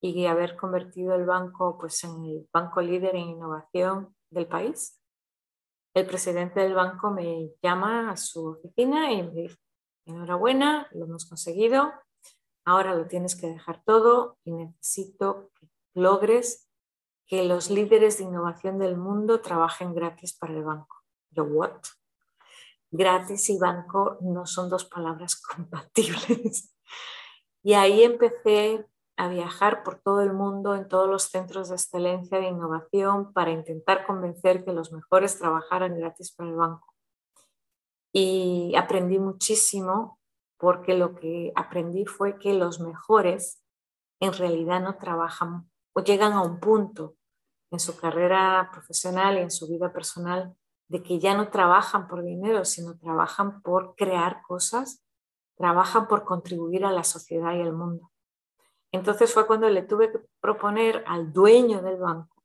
y 0.02 0.26
haber 0.26 0.56
convertido 0.56 1.14
el 1.14 1.24
banco 1.24 1.78
pues, 1.78 2.04
en 2.04 2.22
el 2.24 2.48
banco 2.52 2.82
líder 2.82 3.16
en 3.16 3.28
innovación 3.28 4.14
del 4.30 4.46
país. 4.46 5.00
El 5.94 6.06
presidente 6.06 6.60
del 6.60 6.74
banco 6.74 7.10
me 7.10 7.52
llama 7.62 8.10
a 8.10 8.16
su 8.18 8.46
oficina 8.46 9.10
y 9.10 9.22
me 9.22 9.42
dice, 9.42 9.56
enhorabuena, 10.04 10.88
lo 10.92 11.04
hemos 11.04 11.26
conseguido, 11.26 11.92
ahora 12.64 12.94
lo 12.94 13.06
tienes 13.06 13.36
que 13.36 13.48
dejar 13.48 13.82
todo 13.84 14.38
y 14.44 14.52
necesito 14.52 15.50
que 15.58 15.68
logres 15.94 16.68
que 17.26 17.44
los 17.44 17.70
líderes 17.70 18.18
de 18.18 18.24
innovación 18.24 18.78
del 18.78 18.96
mundo 18.96 19.40
trabajen 19.40 19.94
gratis 19.94 20.36
para 20.36 20.52
el 20.52 20.64
banco. 20.64 20.96
Yo, 21.30 21.44
¿what? 21.44 21.80
Gratis 22.90 23.50
y 23.50 23.58
banco 23.58 24.18
no 24.20 24.46
son 24.46 24.68
dos 24.68 24.84
palabras 24.84 25.40
compatibles. 25.54 26.74
Y 27.62 27.74
ahí 27.74 28.02
empecé 28.02 28.86
a 29.16 29.28
viajar 29.28 29.82
por 29.84 30.00
todo 30.00 30.22
el 30.22 30.32
mundo, 30.32 30.74
en 30.74 30.88
todos 30.88 31.08
los 31.08 31.24
centros 31.24 31.68
de 31.68 31.76
excelencia 31.76 32.38
de 32.38 32.48
innovación, 32.48 33.32
para 33.32 33.50
intentar 33.50 34.06
convencer 34.06 34.64
que 34.64 34.72
los 34.72 34.92
mejores 34.92 35.38
trabajaran 35.38 35.98
gratis 35.98 36.34
para 36.34 36.50
el 36.50 36.56
banco 36.56 36.89
y 38.12 38.74
aprendí 38.76 39.18
muchísimo 39.18 40.18
porque 40.58 40.94
lo 40.94 41.14
que 41.14 41.52
aprendí 41.54 42.04
fue 42.04 42.38
que 42.38 42.54
los 42.54 42.80
mejores 42.80 43.64
en 44.20 44.32
realidad 44.32 44.80
no 44.80 44.96
trabajan 44.96 45.70
o 45.94 46.02
llegan 46.02 46.32
a 46.32 46.42
un 46.42 46.60
punto 46.60 47.16
en 47.70 47.80
su 47.80 47.96
carrera 47.96 48.68
profesional 48.72 49.38
y 49.38 49.42
en 49.42 49.50
su 49.50 49.68
vida 49.68 49.92
personal 49.92 50.54
de 50.88 51.02
que 51.02 51.20
ya 51.20 51.34
no 51.34 51.50
trabajan 51.50 52.08
por 52.08 52.22
dinero, 52.22 52.64
sino 52.64 52.98
trabajan 52.98 53.62
por 53.62 53.94
crear 53.94 54.42
cosas, 54.42 55.04
trabajan 55.56 56.08
por 56.08 56.24
contribuir 56.24 56.84
a 56.84 56.92
la 56.92 57.04
sociedad 57.04 57.54
y 57.54 57.62
al 57.62 57.72
mundo. 57.72 58.10
Entonces 58.92 59.32
fue 59.32 59.46
cuando 59.46 59.68
le 59.68 59.82
tuve 59.82 60.10
que 60.10 60.20
proponer 60.40 61.04
al 61.06 61.32
dueño 61.32 61.80
del 61.80 61.96
banco 61.96 62.40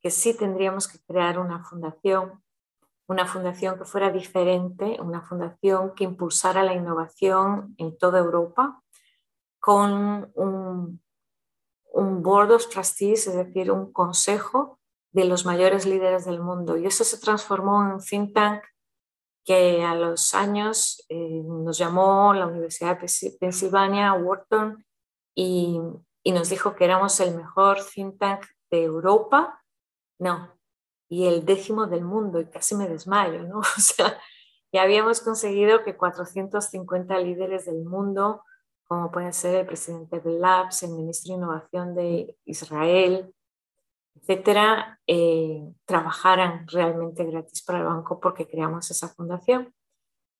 que 0.00 0.10
sí 0.10 0.36
tendríamos 0.36 0.88
que 0.88 0.98
crear 1.00 1.38
una 1.38 1.62
fundación 1.64 2.42
una 3.10 3.26
fundación 3.26 3.76
que 3.76 3.84
fuera 3.84 4.12
diferente, 4.12 4.96
una 5.00 5.20
fundación 5.20 5.96
que 5.96 6.04
impulsara 6.04 6.62
la 6.62 6.74
innovación 6.74 7.74
en 7.76 7.98
toda 7.98 8.20
Europa, 8.20 8.84
con 9.58 10.30
un, 10.36 11.02
board 12.22 12.52
of 12.52 12.68
trustees, 12.68 13.26
es 13.26 13.34
decir, 13.34 13.72
un 13.72 13.92
consejo 13.92 14.78
de 15.10 15.24
los 15.24 15.44
mayores 15.44 15.86
líderes 15.86 16.24
del 16.24 16.40
mundo. 16.40 16.76
Y 16.76 16.86
eso 16.86 17.02
se 17.02 17.18
transformó 17.18 17.82
en 17.82 17.94
un 17.94 18.00
think 18.00 18.32
tank 18.32 18.62
que 19.44 19.82
a 19.82 19.96
los 19.96 20.32
años 20.32 21.04
eh, 21.08 21.42
nos 21.44 21.78
llamó 21.78 22.32
la 22.32 22.46
Universidad 22.46 22.96
de 22.96 23.36
Pensilvania, 23.40 24.12
Wharton, 24.12 24.86
y, 25.34 25.80
y 26.22 26.30
nos 26.30 26.48
dijo 26.48 26.76
que 26.76 26.84
éramos 26.84 27.18
el 27.18 27.34
mejor 27.34 27.78
think 27.92 28.20
tank 28.20 28.46
de 28.70 28.84
Europa. 28.84 29.60
No, 30.20 30.59
y 31.10 31.26
el 31.26 31.44
décimo 31.44 31.88
del 31.88 32.04
mundo 32.04 32.40
y 32.40 32.46
casi 32.46 32.76
me 32.76 32.88
desmayo, 32.88 33.42
¿no? 33.42 33.58
O 33.76 33.80
sea, 33.80 34.18
ya 34.72 34.82
habíamos 34.82 35.20
conseguido 35.20 35.82
que 35.82 35.96
450 35.96 37.18
líderes 37.18 37.66
del 37.66 37.84
mundo, 37.84 38.44
como 38.86 39.10
pueden 39.10 39.32
ser 39.32 39.56
el 39.56 39.66
presidente 39.66 40.20
de 40.20 40.38
Labs, 40.38 40.84
el 40.84 40.92
ministro 40.92 41.32
de 41.32 41.38
Innovación 41.38 41.94
de 41.96 42.38
Israel, 42.44 43.34
etcétera, 44.14 45.00
eh, 45.06 45.72
trabajaran 45.84 46.66
realmente 46.68 47.24
gratis 47.24 47.62
para 47.62 47.80
el 47.80 47.84
banco 47.86 48.20
porque 48.20 48.46
creamos 48.46 48.90
esa 48.90 49.08
fundación. 49.08 49.74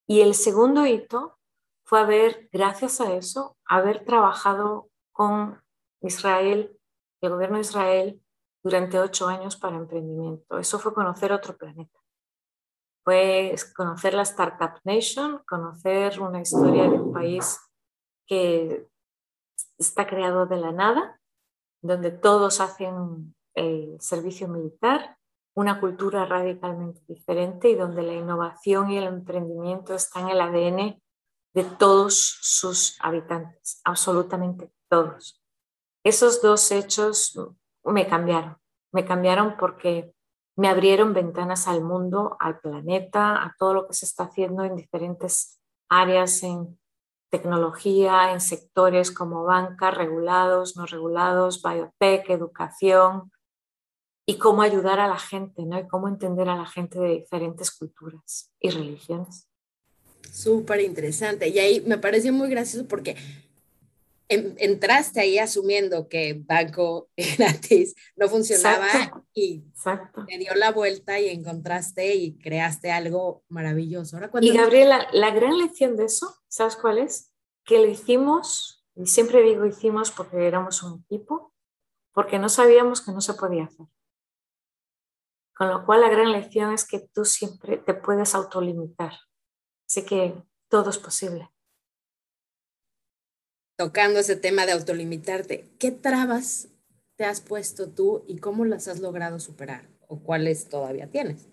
Y 0.06 0.20
el 0.20 0.34
segundo 0.34 0.86
hito 0.86 1.38
fue 1.84 2.00
haber, 2.00 2.48
gracias 2.52 3.00
a 3.00 3.12
eso, 3.14 3.56
haber 3.64 4.04
trabajado 4.04 4.88
con 5.10 5.60
Israel, 6.00 6.78
el 7.20 7.30
gobierno 7.30 7.56
de 7.56 7.62
Israel, 7.62 8.22
durante 8.62 8.98
ocho 8.98 9.28
años 9.28 9.56
para 9.56 9.76
emprendimiento. 9.76 10.58
Eso 10.58 10.78
fue 10.78 10.94
conocer 10.94 11.32
otro 11.32 11.56
planeta. 11.56 11.98
Fue 13.02 13.54
conocer 13.74 14.14
la 14.14 14.22
Startup 14.22 14.78
Nation, 14.84 15.42
conocer 15.48 16.20
una 16.20 16.40
historia 16.40 16.82
de 16.82 17.00
un 17.00 17.12
país 17.12 17.58
que 18.26 18.86
está 19.78 20.06
creado 20.06 20.46
de 20.46 20.56
la 20.58 20.72
nada, 20.72 21.20
donde 21.82 22.10
todos 22.10 22.60
hacen 22.60 23.34
el 23.54 24.00
servicio 24.00 24.48
militar, 24.48 25.16
una 25.54 25.80
cultura 25.80 26.26
radicalmente 26.26 27.00
diferente 27.08 27.70
y 27.70 27.74
donde 27.74 28.02
la 28.02 28.12
innovación 28.12 28.90
y 28.90 28.98
el 28.98 29.04
emprendimiento 29.04 29.94
están 29.94 30.28
en 30.28 30.30
el 30.30 30.40
ADN 30.40 31.02
de 31.54 31.64
todos 31.64 32.38
sus 32.42 32.96
habitantes, 33.00 33.80
absolutamente 33.84 34.70
todos. 34.88 35.42
Esos 36.04 36.40
dos 36.40 36.70
hechos 36.70 37.38
me 37.84 38.06
cambiaron. 38.06 38.56
Me 38.92 39.04
cambiaron 39.04 39.56
porque 39.58 40.12
me 40.56 40.68
abrieron 40.68 41.14
ventanas 41.14 41.68
al 41.68 41.82
mundo, 41.82 42.36
al 42.40 42.60
planeta, 42.60 43.42
a 43.42 43.54
todo 43.58 43.74
lo 43.74 43.86
que 43.86 43.94
se 43.94 44.04
está 44.04 44.24
haciendo 44.24 44.64
en 44.64 44.76
diferentes 44.76 45.60
áreas, 45.88 46.42
en 46.42 46.78
tecnología, 47.30 48.32
en 48.32 48.40
sectores 48.40 49.10
como 49.10 49.44
banca, 49.44 49.90
regulados, 49.90 50.76
no 50.76 50.86
regulados, 50.86 51.62
biotech, 51.62 52.28
educación, 52.28 53.30
y 54.26 54.38
cómo 54.38 54.62
ayudar 54.62 55.00
a 55.00 55.08
la 55.08 55.18
gente, 55.18 55.64
¿no? 55.64 55.78
Y 55.78 55.88
cómo 55.88 56.06
entender 56.08 56.48
a 56.48 56.56
la 56.56 56.66
gente 56.66 57.00
de 57.00 57.08
diferentes 57.08 57.70
culturas 57.70 58.52
y 58.60 58.70
religiones. 58.70 59.48
Súper 60.30 60.80
interesante. 60.82 61.48
Y 61.48 61.58
ahí 61.58 61.80
me 61.80 61.98
pareció 61.98 62.32
muy 62.32 62.48
gracioso 62.48 62.86
porque 62.86 63.16
entraste 64.30 65.20
ahí 65.20 65.38
asumiendo 65.38 66.08
que 66.08 66.40
banco 66.46 67.10
gratis 67.38 67.94
no 68.16 68.28
funcionaba 68.28 68.88
y 69.34 69.64
te 70.28 70.38
dio 70.38 70.54
la 70.54 70.70
vuelta 70.70 71.18
y 71.18 71.28
encontraste 71.28 72.14
y 72.14 72.38
creaste 72.38 72.92
algo 72.92 73.42
maravilloso. 73.48 74.16
Ahora, 74.16 74.30
y 74.40 74.52
Gabriela, 74.52 75.08
la 75.12 75.30
gran 75.30 75.58
lección 75.58 75.96
de 75.96 76.04
eso, 76.04 76.34
¿sabes 76.48 76.76
cuál 76.76 76.98
es? 76.98 77.32
Que 77.64 77.78
lo 77.78 77.88
hicimos, 77.88 78.86
y 78.94 79.06
siempre 79.06 79.42
digo 79.42 79.66
hicimos 79.66 80.12
porque 80.12 80.46
éramos 80.46 80.82
un 80.84 81.04
equipo, 81.04 81.52
porque 82.12 82.38
no 82.38 82.48
sabíamos 82.48 83.00
que 83.00 83.12
no 83.12 83.20
se 83.20 83.34
podía 83.34 83.64
hacer. 83.64 83.86
Con 85.56 85.68
lo 85.68 85.84
cual 85.84 86.00
la 86.00 86.08
gran 86.08 86.32
lección 86.32 86.72
es 86.72 86.86
que 86.86 87.00
tú 87.12 87.24
siempre 87.24 87.76
te 87.78 87.94
puedes 87.94 88.34
autolimitar. 88.34 89.12
Así 89.86 90.06
que 90.06 90.34
todo 90.68 90.90
es 90.90 90.98
posible 90.98 91.50
tocando 93.80 94.20
ese 94.20 94.36
tema 94.36 94.66
de 94.66 94.72
autolimitarte, 94.72 95.70
¿qué 95.78 95.90
trabas 95.90 96.68
te 97.16 97.24
has 97.24 97.40
puesto 97.40 97.88
tú 97.88 98.26
y 98.28 98.36
cómo 98.36 98.66
las 98.66 98.88
has 98.88 99.00
logrado 99.00 99.40
superar? 99.40 99.88
¿O 100.06 100.18
cuáles 100.18 100.68
todavía 100.68 101.08
tienes? 101.08 101.48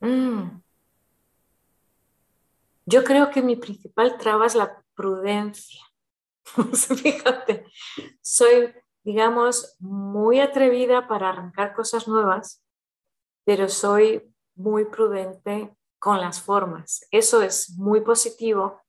Mm. 0.00 0.60
Yo 2.86 3.04
creo 3.04 3.30
que 3.30 3.40
mi 3.40 3.54
principal 3.54 4.18
traba 4.18 4.46
es 4.46 4.56
la 4.56 4.82
prudencia. 4.96 5.80
Fíjate, 6.96 7.64
soy, 8.20 8.74
digamos, 9.04 9.76
muy 9.78 10.40
atrevida 10.40 11.06
para 11.06 11.28
arrancar 11.28 11.72
cosas 11.72 12.08
nuevas, 12.08 12.64
pero 13.44 13.68
soy 13.68 14.28
muy 14.56 14.86
prudente 14.86 15.72
con 16.00 16.20
las 16.20 16.42
formas. 16.42 17.06
Eso 17.12 17.42
es 17.42 17.70
muy 17.78 18.00
positivo 18.00 18.80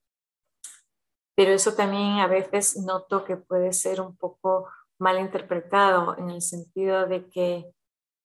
pero 1.38 1.52
eso 1.52 1.76
también 1.76 2.18
a 2.18 2.26
veces 2.26 2.78
noto 2.78 3.24
que 3.24 3.38
puede 3.38 3.72
ser 3.72 4.02
un 4.02 4.18
poco 4.18 4.68
mal 4.98 5.20
interpretado 5.20 6.18
en 6.18 6.32
el 6.32 6.42
sentido 6.42 7.06
de 7.06 7.30
que 7.30 7.72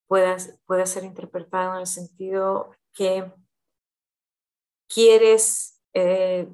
puedas, 0.09 0.59
puede 0.64 0.87
ser 0.87 1.05
interpretado 1.05 1.75
en 1.75 1.81
el 1.81 1.87
sentido 1.87 2.75
que 2.94 3.31
quieres, 4.88 5.79
eh, 5.92 6.51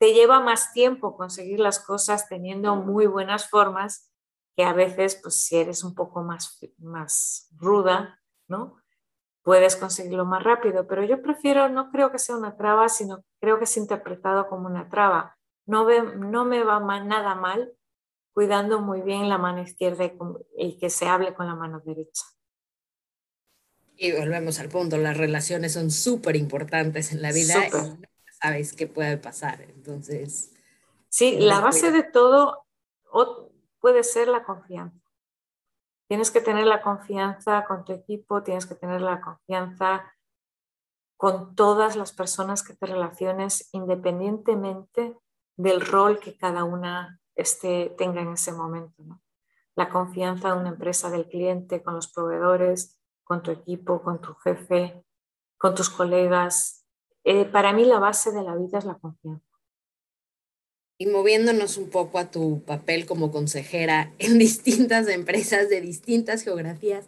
te 0.00 0.14
lleva 0.14 0.40
más 0.40 0.72
tiempo 0.72 1.14
conseguir 1.14 1.60
las 1.60 1.78
cosas 1.78 2.26
teniendo 2.26 2.76
muy 2.76 3.04
buenas 3.04 3.50
formas 3.50 4.10
que 4.56 4.64
a 4.64 4.72
veces, 4.72 5.20
pues 5.22 5.42
si 5.42 5.56
eres 5.56 5.84
un 5.84 5.94
poco 5.94 6.22
más, 6.22 6.58
más 6.78 7.50
ruda, 7.54 8.18
¿no? 8.48 8.82
Puedes 9.44 9.76
conseguirlo 9.76 10.24
más 10.24 10.42
rápido, 10.42 10.88
pero 10.88 11.04
yo 11.04 11.22
prefiero, 11.22 11.68
no 11.68 11.92
creo 11.92 12.10
que 12.10 12.18
sea 12.18 12.36
una 12.36 12.56
traba, 12.56 12.88
sino 12.88 13.24
creo 13.40 13.58
que 13.58 13.64
es 13.64 13.76
interpretado 13.76 14.48
como 14.48 14.66
una 14.66 14.88
traba 14.88 15.36
no, 15.66 15.86
no 16.16 16.44
me 16.44 16.62
va 16.62 16.80
nada 17.00 17.34
mal 17.34 17.72
cuidando 18.32 18.80
muy 18.80 19.00
bien 19.00 19.28
la 19.28 19.38
mano 19.38 19.62
izquierda 19.62 20.12
y, 20.56 20.78
que 20.78 20.90
se 20.90 21.06
hable 21.06 21.34
con 21.34 21.46
la 21.46 21.54
mano 21.54 21.80
derecha. 21.84 22.24
Y 23.96 24.12
volvemos 24.12 24.58
al 24.58 24.68
punto, 24.68 24.98
las 24.98 25.16
relaciones 25.16 25.72
son 25.72 25.90
súper 25.90 26.34
importantes 26.34 27.12
en 27.12 27.22
la 27.22 27.30
vida 27.30 27.68
y 27.68 27.70
no 27.70 27.98
sabes 28.42 28.72
qué 28.72 28.88
puede 28.88 29.18
pasar. 29.18 29.62
Entonces. 29.62 30.50
Sí, 31.08 31.38
la 31.38 31.60
base 31.60 31.92
de 31.92 32.02
todo 32.02 32.66
puede 33.78 34.02
ser 34.02 34.26
la 34.26 34.42
confianza. 34.42 34.98
Tienes 36.14 36.30
que 36.30 36.40
tener 36.40 36.68
la 36.68 36.80
confianza 36.80 37.64
con 37.64 37.84
tu 37.84 37.92
equipo, 37.92 38.44
tienes 38.44 38.66
que 38.66 38.76
tener 38.76 39.00
la 39.00 39.20
confianza 39.20 40.14
con 41.16 41.56
todas 41.56 41.96
las 41.96 42.12
personas 42.12 42.62
que 42.62 42.72
te 42.72 42.86
relaciones, 42.86 43.68
independientemente 43.72 45.18
del 45.56 45.80
rol 45.80 46.20
que 46.20 46.36
cada 46.36 46.62
una 46.62 47.20
este, 47.34 47.92
tenga 47.98 48.20
en 48.20 48.34
ese 48.34 48.52
momento. 48.52 49.02
La 49.74 49.88
confianza 49.88 50.52
de 50.52 50.60
una 50.60 50.68
empresa, 50.68 51.10
del 51.10 51.28
cliente, 51.28 51.82
con 51.82 51.96
los 51.96 52.12
proveedores, 52.12 53.02
con 53.24 53.42
tu 53.42 53.50
equipo, 53.50 54.00
con 54.00 54.20
tu 54.20 54.34
jefe, 54.34 55.04
con 55.58 55.74
tus 55.74 55.90
colegas. 55.90 56.86
Eh, 57.24 57.44
para 57.44 57.72
mí 57.72 57.84
la 57.86 57.98
base 57.98 58.30
de 58.30 58.44
la 58.44 58.54
vida 58.54 58.78
es 58.78 58.84
la 58.84 59.00
confianza. 59.00 59.53
Y 61.04 61.06
moviéndonos 61.06 61.76
un 61.76 61.90
poco 61.90 62.18
a 62.18 62.30
tu 62.30 62.62
papel 62.64 63.04
como 63.04 63.30
consejera 63.30 64.12
en 64.18 64.38
distintas 64.38 65.08
empresas 65.08 65.68
de 65.68 65.80
distintas 65.80 66.42
geografías, 66.42 67.06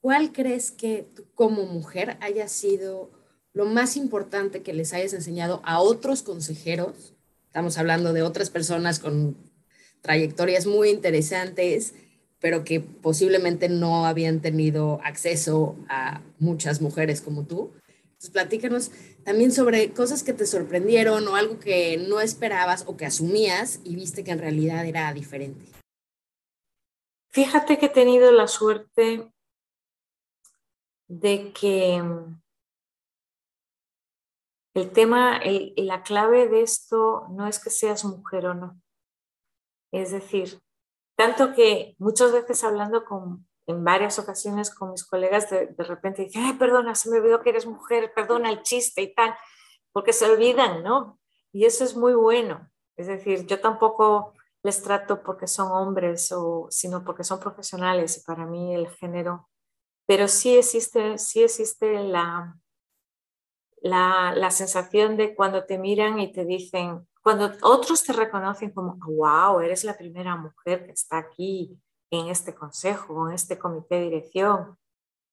¿cuál 0.00 0.32
crees 0.32 0.70
que 0.70 1.06
tú 1.14 1.24
como 1.34 1.66
mujer 1.66 2.16
haya 2.20 2.48
sido 2.48 3.10
lo 3.52 3.66
más 3.66 3.96
importante 3.96 4.62
que 4.62 4.72
les 4.72 4.92
hayas 4.92 5.12
enseñado 5.12 5.60
a 5.64 5.80
otros 5.80 6.22
consejeros 6.22 7.16
Estamos 7.56 7.78
hablando 7.78 8.12
de 8.12 8.20
otras 8.20 8.50
personas 8.50 8.98
con 8.98 9.34
trayectorias 10.02 10.66
muy 10.66 10.90
interesantes, 10.90 11.94
pero 12.38 12.64
que 12.64 12.80
posiblemente 12.80 13.70
no 13.70 14.04
habían 14.04 14.42
tenido 14.42 15.00
acceso 15.02 15.74
a 15.88 16.20
muchas 16.38 16.82
mujeres 16.82 17.22
como 17.22 17.46
tú. 17.46 17.72
Entonces, 18.16 18.30
platícanos 18.30 18.90
también 19.24 19.52
sobre 19.52 19.92
cosas 19.92 20.22
que 20.22 20.32
te 20.32 20.46
sorprendieron 20.46 21.28
o 21.28 21.36
algo 21.36 21.58
que 21.58 21.98
no 21.98 22.20
esperabas 22.20 22.84
o 22.86 22.96
que 22.96 23.04
asumías 23.04 23.80
y 23.84 23.94
viste 23.94 24.24
que 24.24 24.30
en 24.30 24.38
realidad 24.38 24.86
era 24.86 25.12
diferente. 25.12 25.66
Fíjate 27.28 27.78
que 27.78 27.86
he 27.86 27.90
tenido 27.90 28.32
la 28.32 28.48
suerte 28.48 29.30
de 31.08 31.52
que 31.52 32.02
el 34.72 34.90
tema, 34.92 35.40
la 35.76 36.02
clave 36.02 36.48
de 36.48 36.62
esto 36.62 37.26
no 37.28 37.46
es 37.46 37.62
que 37.62 37.68
seas 37.68 38.02
mujer 38.06 38.46
o 38.46 38.54
no. 38.54 38.80
Es 39.92 40.12
decir, 40.12 40.58
tanto 41.16 41.52
que 41.54 41.94
muchas 41.98 42.32
veces 42.32 42.64
hablando 42.64 43.04
con, 43.04 43.46
en 43.66 43.84
varias 43.84 44.18
ocasiones 44.18 44.72
con 44.72 44.92
mis 44.92 45.04
colegas, 45.04 45.50
de, 45.50 45.74
repente 45.78 46.24
dicen, 46.24 46.44
ay, 46.44 46.52
perdona, 46.54 46.94
se 46.94 47.10
me 47.10 47.18
olvidó 47.18 47.42
que 47.42 47.50
eres 47.50 47.66
mujer, 47.66 48.12
perdona 48.14 48.50
el 48.50 48.62
chiste 48.62 49.02
y 49.02 49.12
tal, 49.14 49.34
porque 49.92 50.12
se 50.12 50.30
olvidan, 50.30 50.82
¿no? 50.84 51.18
Y 51.52 51.64
eso 51.64 51.84
es 51.84 51.96
muy 51.96 52.14
bueno. 52.14 52.70
Es 52.96 53.08
decir, 53.08 53.46
yo 53.46 53.60
tampoco 53.60 54.34
les 54.62 54.82
trato 54.82 55.22
porque 55.22 55.46
son 55.46 55.72
hombres, 55.72 56.30
o, 56.32 56.68
sino 56.70 57.04
porque 57.04 57.24
son 57.24 57.40
profesionales 57.40 58.18
y 58.18 58.24
para 58.24 58.46
mí 58.46 58.74
el 58.74 58.88
género. 58.88 59.48
Pero 60.06 60.28
sí 60.28 60.56
existe, 60.56 61.18
sí 61.18 61.42
existe 61.42 62.02
la, 62.04 62.56
la, 63.82 64.50
sensación 64.50 65.16
de 65.16 65.34
cuando 65.34 65.64
te 65.64 65.78
miran 65.78 66.20
y 66.20 66.32
te 66.32 66.44
dicen, 66.44 67.06
cuando 67.22 67.50
otros 67.62 68.04
te 68.04 68.12
reconocen 68.12 68.70
como, 68.70 68.96
wow, 69.06 69.58
eres 69.60 69.82
la 69.82 69.96
primera 69.96 70.36
mujer 70.36 70.86
que 70.86 70.92
está 70.92 71.18
aquí 71.18 71.76
en 72.10 72.28
este 72.28 72.54
consejo, 72.54 73.28
en 73.28 73.34
este 73.34 73.58
comité 73.58 73.96
de 73.96 74.04
dirección, 74.04 74.78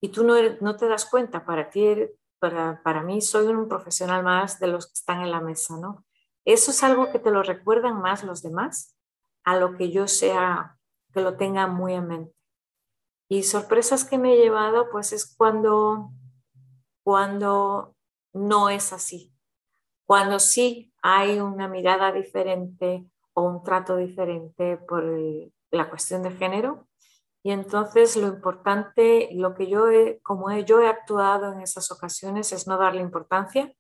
y 0.01 0.09
tú 0.09 0.23
no, 0.23 0.36
no 0.59 0.75
te 0.75 0.88
das 0.88 1.05
cuenta, 1.05 1.45
para 1.45 1.69
ti, 1.69 1.95
para, 2.39 2.81
para 2.83 3.03
mí 3.03 3.21
soy 3.21 3.47
un 3.47 3.69
profesional 3.69 4.23
más 4.23 4.59
de 4.59 4.67
los 4.67 4.88
que 4.88 4.93
están 4.93 5.21
en 5.21 5.31
la 5.31 5.39
mesa, 5.39 5.77
¿no? 5.77 6.05
Eso 6.45 6.71
es 6.71 6.83
algo 6.83 7.09
que 7.12 7.19
te 7.19 7.31
lo 7.31 7.41
recuerdan 7.41 8.01
más 8.01 8.23
los 8.23 8.41
demás 8.41 8.97
a 9.45 9.55
lo 9.55 9.77
que 9.77 9.91
yo 9.91 10.07
sea, 10.07 10.77
que 11.13 11.21
lo 11.21 11.38
tenga 11.38 11.67
muy 11.67 11.93
en 11.93 12.07
mente. 12.07 12.36
Y 13.29 13.43
sorpresas 13.43 14.03
que 14.03 14.17
me 14.17 14.33
he 14.33 14.38
llevado, 14.38 14.89
pues 14.91 15.13
es 15.13 15.36
cuando, 15.36 16.12
cuando 17.03 17.95
no 18.33 18.69
es 18.69 18.91
así. 18.91 19.33
Cuando 20.05 20.39
sí 20.39 20.93
hay 21.01 21.39
una 21.39 21.67
mirada 21.67 22.12
diferente 22.12 23.05
o 23.33 23.43
un 23.43 23.63
trato 23.63 23.95
diferente 23.95 24.77
por 24.77 25.03
la 25.73 25.89
cuestión 25.89 26.23
de 26.23 26.31
género, 26.31 26.88
y 27.43 27.51
entonces 27.51 28.15
lo 28.15 28.27
importante, 28.27 29.29
lo 29.33 29.53
que 29.53 29.67
yo 29.67 29.89
he, 29.89 30.21
como 30.21 30.49
yo 30.59 30.79
he 30.79 30.88
actuado 30.88 31.51
en 31.51 31.62
esas 31.62 31.91
ocasiones 31.91 32.53
es 32.53 32.67
no 32.67 32.77
darle 32.77 33.01
importancia, 33.01 33.75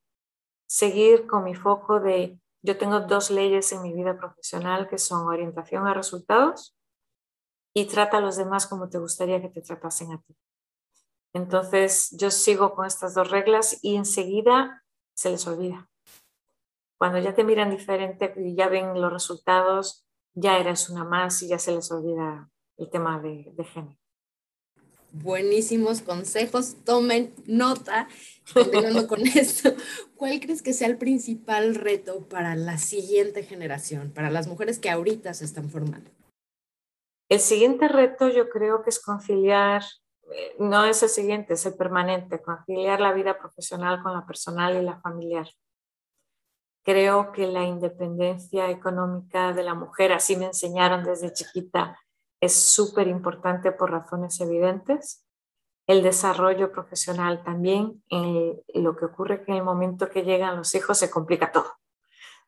seguir 0.67 1.27
con 1.27 1.45
mi 1.45 1.55
foco 1.55 2.01
de, 2.01 2.37
yo 2.61 2.77
tengo 2.77 2.99
dos 2.99 3.31
leyes 3.31 3.71
en 3.71 3.81
mi 3.81 3.93
vida 3.93 4.17
profesional 4.17 4.89
que 4.89 4.97
son 4.97 5.27
orientación 5.27 5.87
a 5.87 5.93
resultados 5.93 6.77
y 7.73 7.85
trata 7.85 8.17
a 8.17 8.21
los 8.21 8.35
demás 8.35 8.67
como 8.67 8.89
te 8.89 8.97
gustaría 8.97 9.41
que 9.41 9.49
te 9.49 9.61
tratasen 9.61 10.11
a 10.11 10.21
ti. 10.21 10.35
Entonces 11.33 12.09
yo 12.11 12.31
sigo 12.31 12.75
con 12.75 12.85
estas 12.85 13.13
dos 13.13 13.31
reglas 13.31 13.79
y 13.81 13.95
enseguida 13.95 14.83
se 15.15 15.29
les 15.29 15.47
olvida. 15.47 15.89
Cuando 16.99 17.17
ya 17.19 17.33
te 17.33 17.43
miran 17.45 17.71
diferente 17.71 18.33
y 18.37 18.55
ya 18.55 18.67
ven 18.67 18.99
los 18.99 19.11
resultados, 19.11 20.05
ya 20.33 20.57
eres 20.57 20.89
una 20.89 21.03
más 21.03 21.41
y 21.43 21.47
ya 21.47 21.59
se 21.59 21.73
les 21.73 21.91
olvida 21.91 22.49
el 22.77 22.89
tema 22.89 23.19
de, 23.19 23.53
género. 23.73 23.97
Buenísimos 25.11 26.01
consejos, 26.01 26.77
tomen 26.83 27.33
nota. 27.45 28.07
Continuando 28.53 29.07
con 29.07 29.21
esto, 29.27 29.73
¿cuál 30.15 30.39
crees 30.39 30.61
que 30.61 30.73
sea 30.73 30.87
el 30.87 30.97
principal 30.97 31.75
reto 31.75 32.27
para 32.27 32.55
la 32.55 32.77
siguiente 32.77 33.43
generación, 33.43 34.11
para 34.11 34.31
las 34.31 34.47
mujeres 34.47 34.79
que 34.79 34.89
ahorita 34.89 35.33
se 35.33 35.45
están 35.45 35.69
formando? 35.69 36.09
El 37.29 37.39
siguiente 37.39 37.87
reto 37.87 38.29
yo 38.29 38.49
creo 38.49 38.83
que 38.83 38.89
es 38.89 38.99
conciliar 38.99 39.83
no 40.59 40.85
es 40.85 41.03
el 41.03 41.09
siguiente, 41.09 41.53
es 41.53 41.65
el 41.65 41.75
permanente, 41.75 42.41
conciliar 42.41 42.99
la 42.99 43.13
vida 43.13 43.37
profesional 43.37 44.01
con 44.01 44.13
la 44.13 44.25
personal 44.25 44.75
y 44.81 44.85
la 44.85 44.99
familiar. 44.99 45.47
Creo 46.83 47.31
que 47.31 47.47
la 47.47 47.63
independencia 47.63 48.69
económica 48.69 49.53
de 49.53 49.63
la 49.63 49.73
mujer, 49.73 50.11
así 50.11 50.35
me 50.35 50.47
enseñaron 50.47 51.03
desde 51.03 51.31
chiquita, 51.31 51.97
es 52.41 52.73
súper 52.73 53.07
importante 53.07 53.71
por 53.71 53.91
razones 53.91 54.41
evidentes. 54.41 55.25
El 55.87 56.03
desarrollo 56.03 56.73
profesional 56.73 57.41
también. 57.43 58.03
lo 58.73 58.95
que 58.97 59.05
ocurre 59.05 59.45
que 59.45 59.51
en 59.51 59.59
el 59.59 59.63
momento 59.63 60.09
que 60.09 60.23
llegan 60.23 60.57
los 60.57 60.75
hijos 60.75 60.97
se 60.97 61.09
complica 61.09 61.53
todo. 61.53 61.71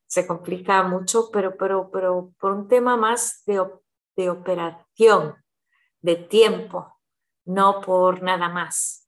Se 0.06 0.28
complica 0.28 0.84
mucho, 0.84 1.30
pero, 1.32 1.56
pero, 1.56 1.89
pero 1.91 2.34
por 2.38 2.52
un 2.52 2.67
tema 2.67 2.98
más 2.98 3.43
de, 3.45 3.65
de 4.17 4.30
operación, 4.30 5.36
de 6.02 6.15
tiempo, 6.17 7.00
no 7.45 7.80
por 7.80 8.21
nada 8.21 8.50
más. 8.50 9.05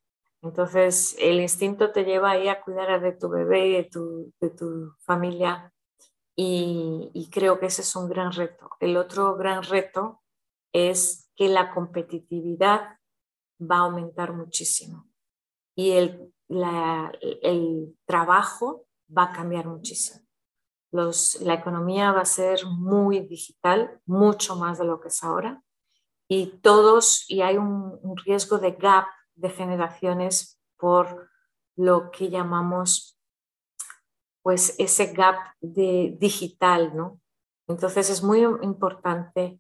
Entonces, 0.47 1.15
el 1.19 1.41
instinto 1.41 1.91
te 1.91 2.03
lleva 2.03 2.31
ahí 2.31 2.47
a 2.47 2.61
cuidar 2.61 3.01
de 3.01 3.11
tu 3.11 3.29
bebé, 3.29 3.69
de 3.69 3.83
tu, 3.83 4.33
de 4.39 4.49
tu 4.49 4.93
familia, 4.99 5.73
y, 6.35 7.09
y, 7.13 7.29
creo 7.31 7.59
que 7.59 7.65
ese 7.65 7.81
es 7.81 7.95
un 7.95 8.07
gran 8.07 8.31
reto. 8.31 8.69
El 8.79 8.95
otro 8.95 9.35
gran 9.35 9.63
reto 9.63 10.21
es 10.71 11.31
que 11.35 11.49
la 11.49 11.73
competitividad 11.73 12.99
va 13.59 13.77
a 13.77 13.81
aumentar 13.81 14.33
muchísimo 14.33 15.07
y 15.75 15.91
el, 15.91 16.31
la, 16.47 17.11
el 17.41 17.97
trabajo 18.05 18.85
va 19.15 19.23
a 19.23 19.31
cambiar 19.31 19.65
muchísimo. 19.65 20.25
Los, 20.91 21.41
la 21.41 21.55
economía 21.55 22.11
va 22.11 22.21
a 22.21 22.25
ser 22.25 22.65
muy 22.65 23.21
digital, 23.21 23.99
mucho 24.05 24.55
más 24.55 24.77
de 24.77 24.85
lo 24.85 24.99
que 24.99 25.07
es 25.07 25.23
ahora, 25.23 25.63
y 26.29 26.59
todos, 26.61 27.25
y 27.29 27.41
hay 27.41 27.57
un 27.57 28.15
riesgo 28.25 28.57
de 28.57 28.71
gap 28.71 29.07
de 29.37 29.49
generaciones 29.49 30.59
por 30.77 31.29
lo 31.75 32.11
que 32.11 32.29
llamamos 32.29 33.17
pues 34.41 34.75
ese 34.77 35.13
gap 35.13 35.35
de 35.59 36.15
digital, 36.19 36.95
¿no? 36.95 37.19
Entonces 37.67 38.09
es 38.09 38.23
muy 38.23 38.41
importante 38.61 39.59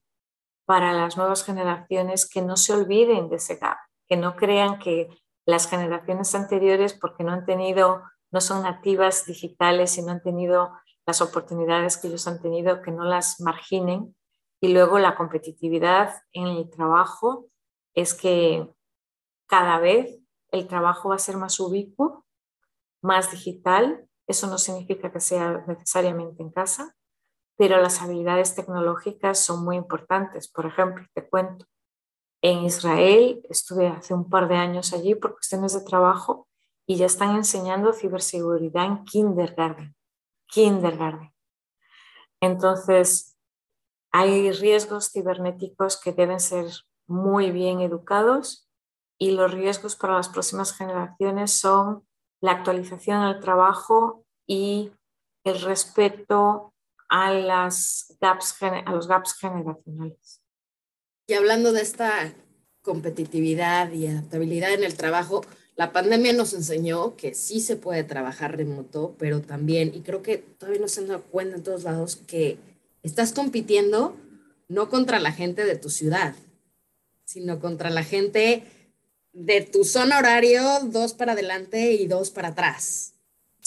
para 0.65 0.93
las 0.93 1.17
nuevas 1.17 1.43
generaciones 1.43 2.29
que 2.29 2.41
no 2.41 2.57
se 2.57 2.73
olviden 2.73 3.29
de 3.29 3.35
ese 3.35 3.55
gap, 3.55 3.77
que 4.07 4.17
no 4.17 4.35
crean 4.35 4.79
que 4.79 5.09
las 5.45 5.69
generaciones 5.69 6.33
anteriores, 6.35 6.93
porque 6.93 7.23
no 7.23 7.31
han 7.31 7.45
tenido, 7.45 8.03
no 8.31 8.41
son 8.41 8.63
nativas 8.63 9.25
digitales 9.25 9.97
y 9.97 10.01
no 10.01 10.11
han 10.11 10.21
tenido 10.21 10.73
las 11.05 11.21
oportunidades 11.21 11.97
que 11.97 12.07
ellos 12.07 12.27
han 12.27 12.41
tenido, 12.41 12.81
que 12.81 12.91
no 12.91 13.05
las 13.05 13.39
marginen. 13.39 14.15
Y 14.59 14.69
luego 14.73 14.99
la 14.99 15.15
competitividad 15.15 16.13
en 16.33 16.47
el 16.47 16.69
trabajo 16.69 17.47
es 17.93 18.13
que 18.13 18.69
cada 19.47 19.79
vez 19.79 20.19
el 20.51 20.67
trabajo 20.67 21.09
va 21.09 21.15
a 21.15 21.19
ser 21.19 21.37
más 21.37 21.59
ubicuo, 21.59 22.25
más 23.01 23.31
digital. 23.31 24.07
Eso 24.27 24.47
no 24.47 24.57
significa 24.57 25.11
que 25.11 25.19
sea 25.19 25.63
necesariamente 25.67 26.43
en 26.43 26.51
casa, 26.51 26.95
pero 27.57 27.81
las 27.81 28.01
habilidades 28.01 28.55
tecnológicas 28.55 29.43
son 29.43 29.63
muy 29.63 29.77
importantes. 29.77 30.47
Por 30.49 30.65
ejemplo, 30.65 31.05
te 31.13 31.27
cuento, 31.27 31.65
en 32.41 32.59
Israel 32.59 33.41
estuve 33.49 33.87
hace 33.87 34.13
un 34.13 34.29
par 34.29 34.47
de 34.47 34.55
años 34.55 34.93
allí 34.93 35.15
por 35.15 35.33
cuestiones 35.33 35.73
de 35.73 35.81
trabajo 35.81 36.47
y 36.85 36.97
ya 36.97 37.05
están 37.05 37.35
enseñando 37.35 37.93
ciberseguridad 37.93 38.85
en 38.85 39.03
kindergarten. 39.05 39.95
Kindergarten. 40.47 41.33
Entonces, 42.39 43.37
hay 44.11 44.51
riesgos 44.51 45.11
cibernéticos 45.11 45.99
que 45.99 46.13
deben 46.13 46.39
ser 46.39 46.67
muy 47.07 47.51
bien 47.51 47.81
educados 47.81 48.66
y 49.17 49.31
los 49.31 49.51
riesgos 49.51 49.95
para 49.95 50.15
las 50.15 50.29
próximas 50.29 50.73
generaciones 50.73 51.51
son 51.51 52.05
la 52.41 52.51
actualización 52.51 53.31
del 53.31 53.41
trabajo 53.41 54.25
y 54.45 54.91
el 55.43 55.61
respeto 55.61 56.73
a, 57.09 57.33
las 57.33 58.15
gaps, 58.19 58.55
a 58.61 58.91
los 58.91 59.07
gaps 59.07 59.33
generacionales. 59.35 60.41
Y 61.27 61.33
hablando 61.33 61.71
de 61.71 61.81
esta 61.81 62.33
competitividad 62.81 63.91
y 63.91 64.07
adaptabilidad 64.07 64.73
en 64.73 64.83
el 64.83 64.95
trabajo, 64.95 65.41
la 65.75 65.91
pandemia 65.91 66.33
nos 66.33 66.53
enseñó 66.53 67.15
que 67.15 67.33
sí 67.35 67.59
se 67.59 67.75
puede 67.75 68.03
trabajar 68.03 68.57
remoto, 68.57 69.15
pero 69.19 69.41
también, 69.41 69.93
y 69.93 70.01
creo 70.01 70.21
que 70.21 70.37
todavía 70.37 70.81
no 70.81 70.87
se 70.87 71.01
han 71.01 71.07
dado 71.07 71.23
cuenta 71.23 71.57
en 71.57 71.63
todos 71.63 71.83
lados, 71.83 72.15
que 72.15 72.57
estás 73.03 73.33
compitiendo 73.33 74.15
no 74.69 74.89
contra 74.89 75.19
la 75.19 75.31
gente 75.31 75.65
de 75.65 75.75
tu 75.75 75.89
ciudad, 75.89 76.33
sino 77.25 77.59
contra 77.59 77.89
la 77.89 78.03
gente 78.03 78.63
de 79.37 79.61
tu 79.61 79.83
zona 79.83 80.17
horario, 80.17 80.61
dos 80.85 81.13
para 81.13 81.33
adelante 81.33 81.93
y 81.93 82.07
dos 82.07 82.31
para 82.31 82.49
atrás. 82.49 83.13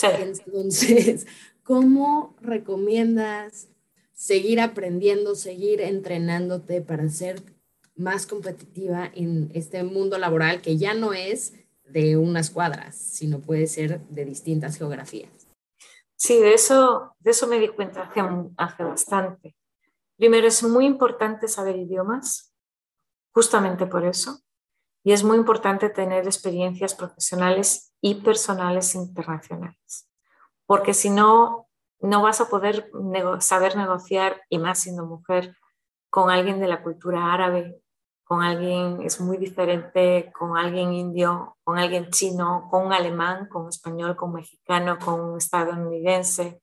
Entonces, 0.03 1.27
¿cómo 1.63 2.35
recomiendas 2.41 3.69
seguir 4.13 4.61
aprendiendo, 4.61 5.37
seguir 5.37 5.81
entrenándote 5.81 6.81
para 6.81 7.09
ser 7.09 7.41
más 7.95 8.27
competitiva 8.27 9.13
en 9.15 9.51
este 9.55 9.85
mundo 9.85 10.19
laboral 10.19 10.61
que 10.61 10.77
ya 10.77 10.93
no 10.93 11.13
es 11.13 11.53
de 11.85 12.17
unas 12.17 12.51
cuadras, 12.51 12.97
sino 12.97 13.39
puede 13.39 13.69
ser 13.69 14.01
de 14.09 14.25
distintas 14.25 14.77
geografías? 14.77 15.31
Sí, 16.17 16.39
de 16.39 16.55
eso, 16.55 17.15
de 17.21 17.31
eso 17.31 17.47
me 17.47 17.61
di 17.61 17.69
cuenta 17.69 18.03
hace, 18.03 18.21
hace 18.57 18.83
bastante. 18.83 19.55
Primero, 20.17 20.49
es 20.49 20.63
muy 20.65 20.85
importante 20.85 21.47
saber 21.47 21.77
idiomas, 21.77 22.53
justamente 23.33 23.87
por 23.87 24.05
eso 24.05 24.43
y 25.03 25.13
es 25.13 25.25
muy 25.25 25.37
importante 25.37 25.89
tener 25.89 26.27
experiencias 26.27 26.95
profesionales 26.95 27.93
y 28.01 28.17
personales 28.17 28.95
internacionales, 28.95 30.09
porque 30.67 30.95
si 30.95 31.11
no, 31.11 31.69
no 32.01 32.23
vas 32.23 32.41
a 32.41 32.49
poder 32.49 32.91
saber 33.41 33.77
negociar, 33.77 34.43
y 34.49 34.59
más 34.59 34.81
siendo 34.81 35.05
mujer, 35.05 35.57
con 36.11 36.31
alguien 36.31 36.61
de 36.61 36.69
la 36.69 36.83
cultura 36.83 37.33
árabe, 37.33 37.81
con 38.25 38.43
alguien 38.43 39.03
es 39.03 39.21
muy 39.21 39.39
diferente, 39.39 40.31
con 40.39 40.57
alguien 40.57 40.93
indio, 40.93 41.57
con 41.65 41.79
alguien 41.79 42.11
chino, 42.11 42.69
con 42.71 42.93
alemán, 42.93 43.49
con 43.49 43.69
español, 43.69 44.15
con 44.15 44.33
mexicano, 44.33 44.99
con 45.05 45.21
un 45.21 45.39
estadounidense. 45.39 46.63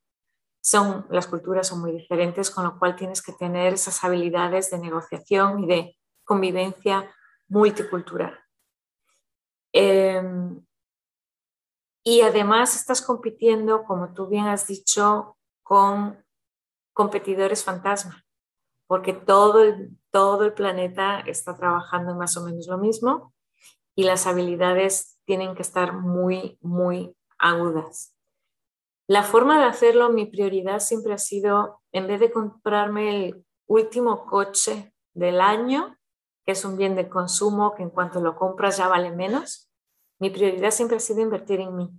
Son, 0.62 1.06
las 1.10 1.28
culturas 1.28 1.67
son 1.67 1.82
muy 1.82 1.91
diferentes, 1.91 2.52
con 2.52 2.63
lo 2.63 2.80
cual 2.80 2.95
tienes 2.95 3.21
que 3.21 3.34
tener 3.34 3.73
esas 3.73 4.02
habilidades 4.04 4.71
de 4.71 4.80
negociación 4.80 5.63
y 5.63 5.67
de 5.67 5.97
convivencia 6.23 7.13
multicultural. 7.47 8.38
Em, 9.73 10.65
y 12.03 12.21
además 12.21 12.75
estás 12.75 13.01
compitiendo, 13.01 13.83
como 13.83 14.13
tú 14.13 14.27
bien 14.27 14.45
has 14.47 14.67
dicho, 14.67 15.38
con 15.62 16.23
competidores 16.93 17.63
fantasma, 17.63 18.25
porque 18.88 19.13
todo 19.13 19.62
el, 19.63 19.97
todo 20.10 20.45
el 20.45 20.53
planeta 20.53 21.19
está 21.19 21.55
trabajando 21.55 22.13
en 22.13 22.17
más 22.17 22.38
o 22.38 22.45
menos 22.45 22.67
lo 22.67 22.77
mismo 22.77 23.33
y 23.93 24.03
las 24.03 24.25
habilidades 24.25 25.19
tienen 25.25 25.53
que 25.53 25.62
estar 25.63 25.93
muy, 25.93 26.57
muy 26.62 27.15
agudas. 27.38 28.15
La 29.07 29.23
forma 29.23 29.60
de 29.60 29.65
hacerlo, 29.65 30.10
mi 30.10 30.25
prioridad 30.25 30.79
siempre 30.79 31.13
ha 31.13 31.17
sido, 31.17 31.81
en 31.91 32.07
vez 32.07 32.19
de 32.19 32.31
comprarme 32.31 33.27
el 33.27 33.45
último 33.65 34.25
coche 34.25 34.93
del 35.13 35.41
año, 35.41 35.96
es 36.51 36.65
un 36.65 36.77
bien 36.77 36.95
de 36.95 37.10
consumo 37.10 37.75
que 37.75 37.83
en 37.83 37.89
cuanto 37.89 38.21
lo 38.21 38.36
compras 38.36 38.77
ya 38.77 38.88
vale 38.88 39.12
menos, 39.12 39.69
mi 40.19 40.29
prioridad 40.29 40.71
siempre 40.71 40.97
ha 40.97 41.01
sido 41.01 41.21
invertir 41.21 41.60
en 41.60 41.75
mí. 41.75 41.89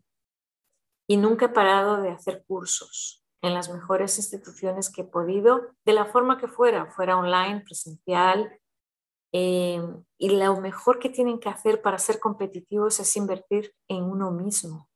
Y 1.06 1.16
nunca 1.16 1.46
he 1.46 1.50
parado 1.50 2.00
de 2.00 2.10
hacer 2.10 2.44
cursos 2.46 3.24
en 3.42 3.54
las 3.54 3.70
mejores 3.70 4.18
instituciones 4.18 4.90
que 4.90 5.02
he 5.02 5.04
podido, 5.04 5.68
de 5.84 5.92
la 5.92 6.06
forma 6.06 6.38
que 6.38 6.48
fuera, 6.48 6.86
fuera 6.86 7.16
online, 7.16 7.60
presencial. 7.60 8.58
Eh, 9.32 9.80
y 10.18 10.30
lo 10.30 10.60
mejor 10.60 10.98
que 10.98 11.10
tienen 11.10 11.38
que 11.38 11.48
hacer 11.48 11.82
para 11.82 11.98
ser 11.98 12.18
competitivos 12.18 12.98
es 12.98 13.16
invertir 13.16 13.74
en 13.86 14.04
uno 14.04 14.30
mismo, 14.30 14.88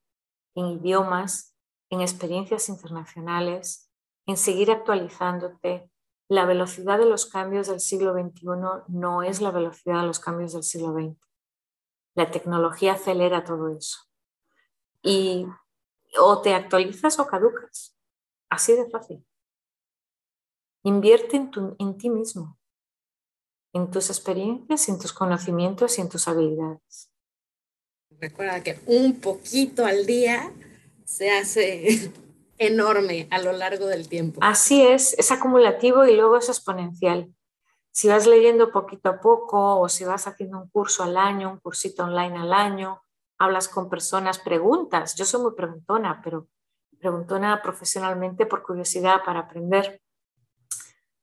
en 0.57 0.67
idiomas, 0.67 1.55
en 1.91 2.01
experiencias 2.01 2.69
internacionales, 2.69 3.91
en 4.27 4.37
seguir 4.37 4.71
actualizándote, 4.71 5.92
la 6.33 6.47
velocidad 6.47 6.99
de 6.99 7.05
los 7.05 7.27
cambios 7.27 7.67
del 7.67 7.79
siglo 7.79 8.15
XXI 8.15 8.47
no 8.89 9.23
es 9.23 9.43
la 9.43 9.51
velocidad 9.51 10.01
de 10.01 10.07
los 10.07 10.19
cambios 10.19 10.55
del 10.55 10.63
siglo 10.63 10.95
XX. 10.95 11.21
La 12.15 12.31
tecnología 12.31 12.95
acelera 12.95 13.45
todo 13.45 13.69
eso. 13.69 13.99
Y 15.03 15.47
o 16.19 16.41
te 16.41 16.55
actualizas 16.55 17.19
o 17.19 17.27
caducas. 17.27 17.99
Así 18.49 18.73
de 18.73 18.89
fácil. 18.89 19.27
Invierte 20.85 21.37
en, 21.37 21.51
en 21.79 21.99
ti 21.99 22.09
mismo, 22.09 22.59
en 23.75 23.91
tus 23.91 24.09
experiencias, 24.09 24.89
en 24.89 24.99
tus 24.99 25.13
conocimientos 25.13 25.99
y 25.99 26.01
en 26.01 26.09
tus 26.09 26.29
habilidades. 26.29 27.11
Recuerda 28.09 28.63
que 28.63 28.81
un 28.87 29.21
poquito 29.21 29.85
al 29.85 30.07
día 30.07 30.51
se 31.05 31.31
hace 31.31 32.11
enorme 32.67 33.29
a 33.31 33.39
lo 33.39 33.53
largo 33.53 33.87
del 33.87 34.09
tiempo. 34.09 34.41
Así 34.43 34.83
es, 34.87 35.19
es 35.19 35.31
acumulativo 35.33 36.07
y 36.07 36.17
luego 36.17 36.37
es 36.37 36.49
exponencial. 36.49 37.33
Si 37.91 38.09
vas 38.09 38.27
leyendo 38.27 38.73
poquito 38.73 39.11
a 39.11 39.21
poco 39.21 39.79
o 39.79 39.89
si 39.89 40.05
vas 40.05 40.27
haciendo 40.27 40.59
un 40.59 40.69
curso 40.71 41.03
al 41.03 41.17
año, 41.17 41.51
un 41.51 41.59
cursito 41.59 42.05
online 42.05 42.39
al 42.39 42.53
año, 42.53 43.03
hablas 43.39 43.69
con 43.69 43.91
personas, 43.91 44.39
preguntas. 44.39 45.15
Yo 45.17 45.25
soy 45.25 45.43
muy 45.43 45.53
preguntona, 45.55 46.21
pero 46.23 46.49
preguntona 46.99 47.61
profesionalmente 47.61 48.47
por 48.47 48.63
curiosidad, 48.63 49.23
para 49.25 49.41
aprender. 49.41 50.01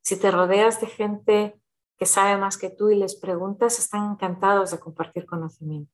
Si 0.01 0.19
te 0.19 0.29
rodeas 0.29 0.81
de 0.81 0.87
gente 0.87 1.61
que 1.97 2.05
sabe 2.05 2.37
más 2.37 2.57
que 2.57 2.69
tú 2.69 2.89
y 2.89 2.95
les 2.95 3.15
preguntas, 3.15 3.79
están 3.79 4.11
encantados 4.11 4.71
de 4.71 4.79
compartir 4.79 5.25
conocimiento. 5.25 5.91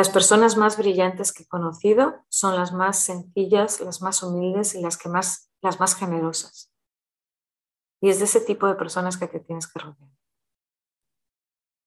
Las 0.00 0.08
personas 0.08 0.56
más 0.56 0.78
brillantes 0.78 1.30
que 1.30 1.42
he 1.42 1.46
conocido 1.46 2.24
son 2.30 2.56
las 2.56 2.72
más 2.72 2.98
sencillas, 3.00 3.82
las 3.82 4.00
más 4.00 4.22
humildes 4.22 4.74
y 4.74 4.80
las, 4.80 4.96
que 4.96 5.10
más, 5.10 5.50
las 5.60 5.78
más 5.78 5.94
generosas. 5.94 6.72
Y 8.00 8.08
es 8.08 8.18
de 8.18 8.24
ese 8.24 8.40
tipo 8.40 8.66
de 8.66 8.76
personas 8.76 9.18
que 9.18 9.26
te 9.26 9.40
tienes 9.40 9.66
que 9.70 9.78
rodear. 9.78 10.08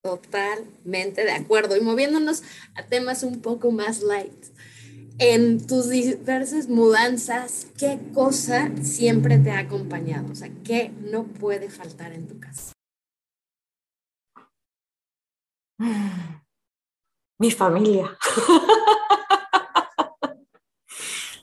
Totalmente 0.04 1.23
de 1.23 1.32
acuerdo. 1.32 1.76
Y 1.76 1.82
moviéndonos 1.82 2.43
a 2.76 2.86
temas 2.86 3.23
un 3.23 3.41
poco 3.41 3.71
más 3.71 4.04
light. 4.04 4.45
En 5.17 5.65
tus 5.65 5.89
diversas 5.89 6.67
mudanzas, 6.69 7.65
¿qué 7.80 7.99
cosa 8.13 8.69
siempre 8.84 9.39
te 9.39 9.49
ha 9.49 9.58
acompañado? 9.58 10.32
O 10.32 10.36
sea, 10.36 10.52
¿qué 10.63 10.89
no 10.99 11.23
puede 11.23 11.71
faltar 11.71 12.13
en 12.13 12.28
tu 12.28 12.39
casa? 12.39 12.73
Mi 17.43 17.51
familia. 17.51 18.17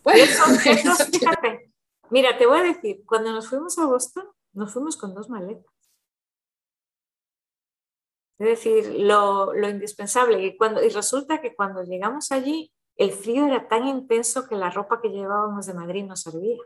fíjate, 1.12 1.70
mira, 2.08 2.38
te 2.38 2.46
voy 2.46 2.60
a 2.60 2.62
decir, 2.62 3.04
cuando 3.04 3.32
nos 3.32 3.50
fuimos 3.50 3.78
a 3.78 3.84
Boston, 3.84 4.26
nos 4.54 4.72
fuimos 4.72 4.96
con 4.96 5.14
dos 5.14 5.28
maletas. 5.28 5.70
Es 8.38 8.46
decir, 8.46 8.94
lo, 8.98 9.52
indispensable. 9.68 10.42
Y, 10.42 10.56
cuando, 10.56 10.82
y 10.82 10.88
resulta 10.88 11.42
que 11.42 11.54
cuando 11.54 11.82
llegamos 11.82 12.32
allí, 12.32 12.72
el 12.96 13.12
frío 13.12 13.46
era 13.46 13.68
tan 13.68 13.86
intenso 13.86 14.48
que 14.48 14.56
la 14.56 14.70
ropa 14.70 15.02
que 15.02 15.10
llevábamos 15.10 15.66
de 15.66 15.74
Madrid 15.74 16.06
no 16.06 16.16
servía. 16.16 16.62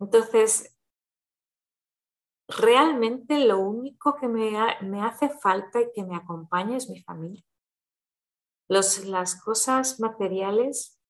Entonces, 0.00 0.74
realmente 2.48 3.40
lo 3.40 3.58
único 3.58 4.16
que 4.16 4.26
me, 4.26 4.56
me 4.80 5.02
hace 5.02 5.28
falta 5.28 5.82
y 5.82 5.92
que 5.92 6.02
me 6.02 6.16
acompaña 6.16 6.78
es 6.78 6.88
mi 6.88 7.02
familia. 7.02 7.44
Los, 8.68 9.04
las 9.04 9.40
cosas 9.40 9.98
materiales 9.98 11.00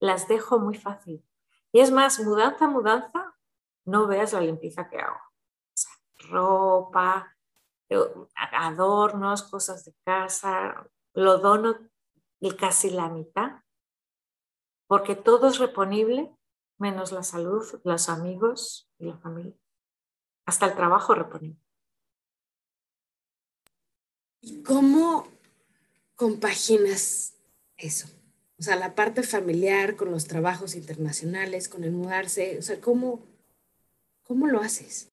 las 0.00 0.28
dejo 0.28 0.58
muy 0.58 0.76
fácil. 0.76 1.24
Y 1.72 1.80
es 1.80 1.90
más, 1.90 2.20
mudanza, 2.20 2.68
mudanza, 2.68 3.36
no 3.84 4.06
veas 4.06 4.32
la 4.32 4.40
limpieza 4.40 4.88
que 4.88 4.98
hago. 4.98 5.20
ropa, 6.28 7.36
adornos, 8.34 9.42
cosas 9.44 9.84
de 9.84 9.94
casa, 10.04 10.88
lo 11.14 11.38
dono 11.38 11.76
casi 12.50 12.90
la 12.90 13.08
mitad, 13.08 13.62
porque 14.88 15.14
todo 15.14 15.48
es 15.48 15.58
reponible, 15.58 16.36
menos 16.78 17.12
la 17.12 17.22
salud, 17.22 17.64
los 17.84 18.08
amigos 18.08 18.90
y 18.98 19.06
la 19.06 19.16
familia. 19.18 19.56
Hasta 20.44 20.66
el 20.66 20.74
trabajo 20.74 21.14
reponible. 21.14 21.60
¿Y 24.40 24.62
cómo 24.64 25.28
compaginas 26.16 27.34
eso? 27.76 28.08
O 28.58 28.62
sea, 28.62 28.76
la 28.76 28.94
parte 28.94 29.22
familiar 29.22 29.96
con 29.96 30.10
los 30.10 30.26
trabajos 30.26 30.76
internacionales, 30.76 31.68
con 31.68 31.82
el 31.84 31.90
mudarse, 31.90 32.58
o 32.58 32.62
sea, 32.62 32.80
¿cómo, 32.80 33.26
cómo 34.22 34.46
lo 34.46 34.60
haces? 34.60 35.12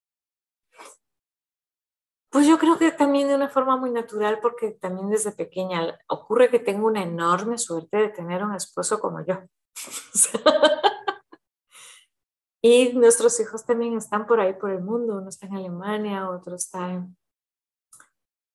Pues 2.32 2.46
yo 2.46 2.60
creo 2.60 2.78
que 2.78 2.92
también 2.92 3.28
de 3.28 3.36
una 3.36 3.50
forma 3.50 3.76
muy 3.76 3.90
natural, 3.90 4.40
porque 4.40 4.72
también 4.72 5.10
desde 5.10 5.32
pequeña 5.32 5.98
ocurre 6.08 6.52
que 6.52 6.60
tengo 6.60 6.86
una 6.86 7.02
enorme 7.02 7.58
suerte 7.58 7.98
de 7.98 8.10
tener 8.10 8.44
un 8.44 8.54
esposo 8.54 9.00
como 9.00 9.26
yo. 9.26 9.40
y 12.62 12.94
nuestros 12.94 13.40
hijos 13.40 13.66
también 13.66 13.98
están 13.98 14.28
por 14.28 14.40
ahí, 14.40 14.54
por 14.54 14.70
el 14.70 14.82
mundo. 14.82 15.18
Uno 15.18 15.30
está 15.30 15.48
en 15.48 15.56
Alemania, 15.56 16.30
otro 16.30 16.56
está 16.56 16.92
en, 16.92 17.18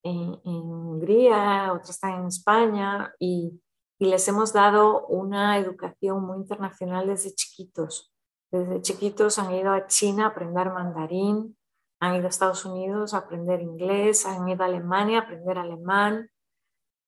en, 0.04 0.40
Hungría, 0.44 1.72
otro 1.72 1.90
está 1.90 2.16
en 2.16 2.26
España. 2.26 3.12
Y, 3.18 3.60
y 3.98 4.06
les 4.06 4.28
hemos 4.28 4.52
dado 4.52 5.06
una 5.06 5.58
educación 5.58 6.24
muy 6.24 6.38
internacional 6.38 7.08
desde 7.08 7.34
chiquitos. 7.34 8.12
Desde 8.52 8.82
chiquitos 8.82 9.38
han 9.38 9.52
ido 9.52 9.72
a 9.72 9.86
China 9.86 10.26
a 10.26 10.28
aprender 10.28 10.70
mandarín, 10.70 11.56
han 12.00 12.16
ido 12.16 12.26
a 12.26 12.28
Estados 12.28 12.64
Unidos 12.64 13.14
a 13.14 13.18
aprender 13.18 13.60
inglés, 13.60 14.26
han 14.26 14.48
ido 14.48 14.62
a 14.62 14.66
Alemania 14.66 15.18
a 15.18 15.22
aprender 15.22 15.58
alemán. 15.58 16.30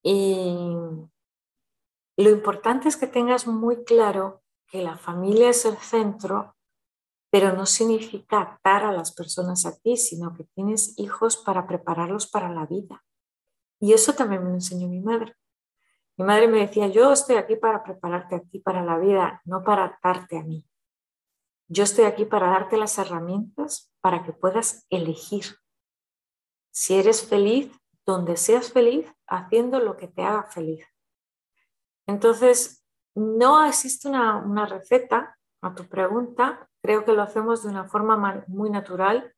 Y 0.03 0.77
lo 2.17 2.31
importante 2.31 2.89
es 2.89 2.97
que 2.97 3.07
tengas 3.07 3.47
muy 3.47 3.85
claro 3.85 4.43
que 4.67 4.83
la 4.83 4.97
familia 4.97 5.51
es 5.51 5.65
el 5.65 5.77
centro, 5.77 6.56
pero 7.31 7.53
no 7.53 7.67
significa 7.67 8.41
atar 8.41 8.85
a 8.85 8.93
las 8.93 9.13
personas 9.13 9.67
a 9.67 9.77
ti, 9.77 9.97
sino 9.97 10.35
que 10.35 10.45
tienes 10.45 10.99
hijos 10.99 11.37
para 11.37 11.67
prepararlos 11.67 12.27
para 12.27 12.51
la 12.51 12.67
vida. 12.67 13.05
Y 13.81 13.93
eso 13.93 14.15
también 14.15 14.43
me 14.43 14.51
lo 14.51 14.55
enseñó 14.55 14.89
mi 14.89 15.01
madre. 15.01 15.35
Mi 16.17 16.25
madre 16.25 16.49
me 16.49 16.61
decía, 16.61 16.87
yo 16.89 17.13
estoy 17.13 17.37
aquí 17.37 17.57
para 17.57 17.83
prepararte 17.83 18.37
a 18.37 18.41
ti 18.41 18.59
para 18.61 18.83
la 18.83 18.99
vida, 18.99 19.43
no 19.45 19.63
para 19.63 19.85
atarte 19.85 20.39
a 20.39 20.43
mí. 20.43 20.67
Yo 21.69 21.85
estoy 21.85 22.05
aquí 22.05 22.25
para 22.25 22.49
darte 22.49 22.77
las 22.77 22.97
herramientas 22.97 23.93
para 24.01 24.23
que 24.23 24.33
puedas 24.33 24.87
elegir. 24.89 25.45
Si 26.71 26.95
eres 26.95 27.27
feliz, 27.27 27.71
donde 28.07 28.37
seas 28.37 28.73
feliz, 28.73 29.13
haciendo 29.27 29.81
lo 29.81 29.97
que 29.97 30.07
te 30.07 30.23
haga 30.23 30.45
feliz. 30.45 30.87
Entonces, 32.07 32.87
no 33.15 33.65
existe 33.67 34.09
una, 34.09 34.37
una 34.37 34.65
receta 34.67 35.37
a 35.61 35.75
tu 35.75 35.89
pregunta. 35.89 36.69
Creo 36.87 37.05
que 37.05 37.13
lo 37.13 37.23
hacemos 37.23 37.65
de 37.65 37.71
una 37.71 37.89
forma 37.89 38.45
muy 38.47 38.71
natural 38.71 39.35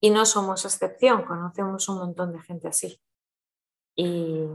y 0.00 0.10
no 0.10 0.24
somos 0.24 0.64
excepción. 0.64 1.24
Conocemos 1.24 1.88
un 1.88 1.98
montón 1.98 2.32
de 2.32 2.38
gente 2.40 2.68
así. 2.68 3.02
Y, 3.96 4.46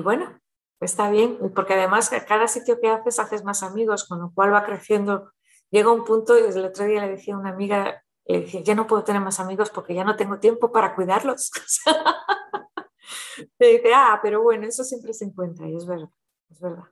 bueno, 0.00 0.40
está 0.80 1.10
bien, 1.10 1.38
porque 1.54 1.74
además 1.74 2.10
cada 2.26 2.48
sitio 2.48 2.80
que 2.80 2.88
haces 2.88 3.18
haces 3.18 3.44
más 3.44 3.62
amigos, 3.62 4.08
con 4.08 4.20
lo 4.20 4.32
cual 4.32 4.54
va 4.54 4.64
creciendo 4.64 5.30
llega 5.70 5.92
un 5.92 6.06
punto, 6.06 6.38
y 6.38 6.44
el 6.44 6.64
otro 6.64 6.86
día 6.86 7.02
le 7.02 7.10
decía 7.10 7.34
a 7.34 7.38
una 7.38 7.50
amiga, 7.50 8.02
le 8.24 8.40
dije, 8.40 8.62
ya 8.62 8.74
no 8.74 8.86
puedo 8.86 9.04
tener 9.04 9.20
más 9.20 9.38
amigos 9.38 9.68
porque 9.68 9.94
ya 9.94 10.04
no 10.04 10.16
tengo 10.16 10.38
tiempo 10.38 10.72
para 10.72 10.94
cuidarlos. 10.94 11.50
le 13.58 13.66
dice, 13.66 13.92
ah, 13.94 14.18
pero 14.22 14.42
bueno, 14.42 14.66
eso 14.66 14.82
siempre 14.82 15.12
se 15.12 15.26
encuentra 15.26 15.68
y 15.68 15.76
es 15.76 15.86
verdad, 15.86 16.08
es 16.48 16.58
verdad. 16.58 16.84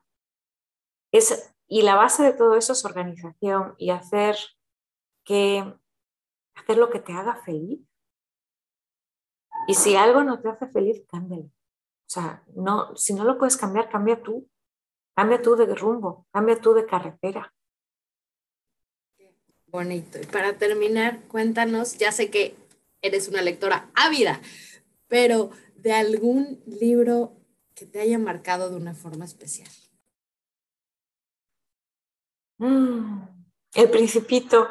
Y 1.68 1.82
la 1.82 1.96
base 1.96 2.22
de 2.22 2.32
todo 2.32 2.56
eso 2.56 2.72
es 2.72 2.84
organización 2.84 3.74
y 3.78 3.90
hacer 3.90 4.36
que 5.24 5.74
hacer 6.54 6.78
lo 6.78 6.90
que 6.90 7.00
te 7.00 7.12
haga 7.12 7.36
feliz. 7.44 7.80
Y 9.68 9.74
si 9.74 9.96
algo 9.96 10.22
no 10.22 10.40
te 10.40 10.48
hace 10.48 10.68
feliz, 10.68 11.02
cámbialo. 11.08 11.44
O 11.46 12.08
sea, 12.08 12.44
no, 12.54 12.94
si 12.96 13.14
no 13.14 13.24
lo 13.24 13.36
puedes 13.36 13.56
cambiar, 13.56 13.88
cambia 13.88 14.22
tú. 14.22 14.48
Cambia 15.14 15.40
tú 15.40 15.56
de 15.56 15.74
rumbo, 15.74 16.26
cambia 16.30 16.60
tú 16.60 16.74
de 16.74 16.86
carretera. 16.86 17.52
Bonito. 19.66 20.20
Y 20.20 20.26
para 20.26 20.58
terminar, 20.58 21.22
cuéntanos, 21.26 21.96
ya 21.98 22.12
sé 22.12 22.30
que 22.30 22.54
eres 23.00 23.26
una 23.28 23.42
lectora 23.42 23.90
ávida, 23.94 24.40
pero 25.08 25.50
de 25.74 25.92
algún 25.92 26.62
libro 26.66 27.32
que 27.74 27.86
te 27.86 28.00
haya 28.00 28.18
marcado 28.18 28.70
de 28.70 28.76
una 28.76 28.94
forma 28.94 29.24
especial. 29.24 29.70
Mm, 32.58 33.22
el 33.74 33.90
principito. 33.90 34.68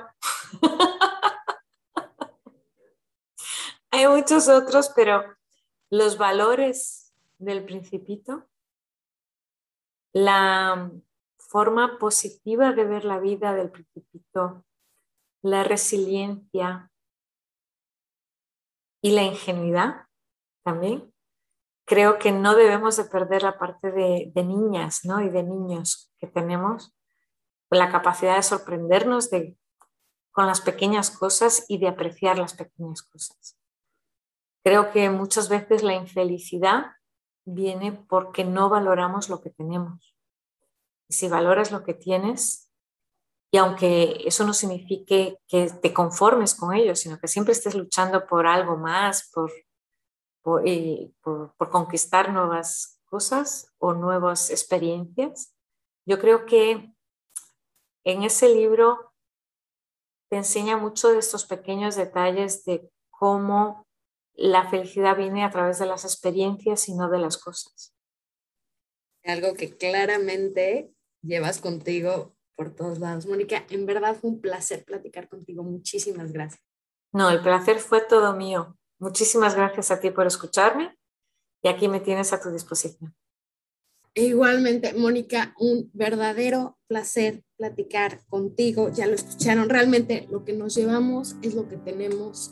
Hay 3.91 4.07
muchos 4.07 4.49
otros, 4.49 4.91
pero 4.95 5.23
los 5.89 6.17
valores 6.17 7.13
del 7.37 7.63
principito, 7.63 8.47
la 10.13 10.91
forma 11.37 11.97
positiva 11.99 12.73
de 12.73 12.85
ver 12.85 13.05
la 13.05 13.19
vida 13.19 13.53
del 13.53 13.69
principito, 13.69 14.65
la 15.41 15.63
resiliencia 15.63 16.91
y 19.01 19.11
la 19.11 19.23
ingenuidad 19.23 20.07
también. 20.63 21.13
Creo 21.85 22.17
que 22.17 22.31
no 22.31 22.55
debemos 22.55 22.97
de 22.97 23.05
perder 23.05 23.43
la 23.43 23.59
parte 23.59 23.91
de, 23.91 24.31
niñas 24.43 25.05
¿no? 25.05 25.21
y 25.21 25.29
de 25.29 25.43
niños 25.43 26.11
que 26.17 26.25
tenemos, 26.25 26.94
la 27.69 27.91
capacidad 27.91 28.35
de 28.35 28.43
sorprendernos 28.43 29.29
de, 29.29 29.57
con 30.31 30.47
las 30.47 30.61
pequeñas 30.61 31.11
cosas 31.11 31.65
y 31.67 31.77
de 31.77 31.87
apreciar 31.87 32.37
las 32.37 32.53
pequeñas 32.53 33.01
cosas. 33.03 33.57
Creo 34.63 34.91
que 34.91 35.09
muchas 35.09 35.49
veces 35.49 35.83
la 35.83 35.93
infelicidad 35.93 36.87
viene 37.45 37.91
porque 37.91 38.43
no 38.43 38.69
valoramos 38.69 39.29
lo 39.29 39.41
que 39.41 39.51
tenemos. 39.51 40.15
Y 41.07 41.13
si 41.13 41.27
valoras 41.27 41.71
lo 41.71 41.83
que 41.83 41.93
tienes, 41.93 42.71
y 43.51 43.57
aunque 43.57 44.23
eso 44.25 44.43
no 44.45 44.53
signifique 44.53 45.39
que 45.47 45.69
te 45.69 45.93
conformes 45.93 46.55
con 46.55 46.73
ello, 46.73 46.95
sino 46.95 47.19
que 47.19 47.27
siempre 47.27 47.53
estés 47.53 47.75
luchando 47.75 48.25
por 48.25 48.47
algo 48.47 48.75
más, 48.75 49.29
por, 49.31 49.51
por, 50.41 51.69
conquistar 51.69 52.33
nuevas 52.33 52.99
cosas 53.05 53.71
o 53.77 53.93
nuevas 53.93 54.49
experiencias, 54.49 55.53
Yo 56.07 56.19
creo 56.19 56.45
que 56.45 56.94
en 58.05 58.23
ese 58.23 58.49
libro 58.49 59.11
te 60.29 60.37
enseña 60.37 60.77
mucho 60.77 61.11
de 61.11 61.19
estos 61.19 61.45
pequeños 61.45 61.95
detalles 61.95 62.63
de 62.63 62.89
cómo 63.09 63.85
la 64.33 64.69
felicidad 64.69 65.17
viene 65.17 65.43
a 65.43 65.49
través 65.49 65.79
de 65.79 65.85
las 65.85 66.05
experiencias 66.05 66.87
y 66.87 66.95
no 66.95 67.09
de 67.09 67.19
las 67.19 67.37
cosas. 67.37 67.93
Algo 69.23 69.55
que 69.55 69.75
claramente 69.75 70.93
llevas 71.21 71.59
contigo 71.59 72.35
por 72.55 72.73
todos 72.73 72.99
lados. 72.99 73.25
Mónica, 73.25 73.65
en 73.69 73.85
verdad 73.85 74.15
fue 74.15 74.29
un 74.29 74.41
placer 74.41 74.85
platicar 74.85 75.27
contigo. 75.27 75.63
Muchísimas 75.63 76.31
gracias. 76.31 76.61
No, 77.11 77.29
el 77.29 77.41
placer 77.41 77.79
fue 77.79 78.01
todo 78.01 78.35
mío. 78.35 78.77
Muchísimas 78.99 79.55
gracias 79.55 79.89
a 79.91 79.99
ti 79.99 80.11
por 80.11 80.27
escucharme 80.27 80.95
y 81.61 81.69
aquí 81.69 81.87
me 81.87 81.99
tienes 81.99 82.33
a 82.33 82.41
tu 82.41 82.51
disposición. 82.51 83.15
Igualmente, 84.17 84.93
Mónica, 84.93 85.53
un 85.59 85.91
verdadero 85.93 86.77
placer 86.87 87.43
platicar 87.57 88.21
contigo. 88.29 88.89
Ya 88.93 89.07
lo 89.07 89.13
escucharon, 89.13 89.67
realmente 89.67 90.25
lo 90.31 90.45
que 90.45 90.53
nos 90.53 90.73
llevamos 90.73 91.35
es 91.41 91.53
lo 91.53 91.67
que 91.67 91.75
tenemos 91.75 92.51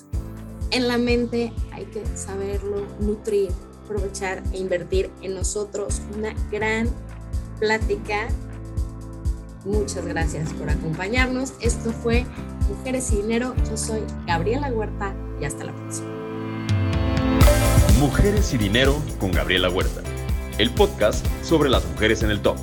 en 0.72 0.90
la 0.90 0.98
mente. 0.98 1.54
Hay 1.72 1.86
que 1.86 2.06
saberlo 2.18 2.86
nutrir, 3.00 3.50
aprovechar 3.86 4.44
e 4.52 4.58
invertir 4.58 5.10
en 5.22 5.36
nosotros. 5.36 6.02
Una 6.18 6.34
gran 6.52 6.90
plática. 7.62 8.28
Muchas 9.64 10.06
gracias 10.06 10.52
por 10.56 10.70
acompañarnos. 10.70 11.54
Esto 11.62 11.94
fue 11.94 12.26
Mujeres 12.68 13.10
y 13.14 13.22
Dinero. 13.22 13.56
Yo 13.70 13.78
soy 13.78 14.02
Gabriela 14.28 14.70
Huerta 14.70 15.16
y 15.40 15.46
hasta 15.46 15.64
la 15.64 15.74
próxima. 15.74 16.10
Mujeres 18.02 18.54
y 18.54 18.58
Dinero 18.58 19.02
con 19.18 19.32
Gabriela 19.32 19.70
Huerta 19.70 20.04
el 20.58 20.70
podcast 20.72 21.26
sobre 21.44 21.70
las 21.70 21.86
mujeres 21.86 22.24
en 22.24 22.32
el 22.32 22.42
top. 22.42 22.58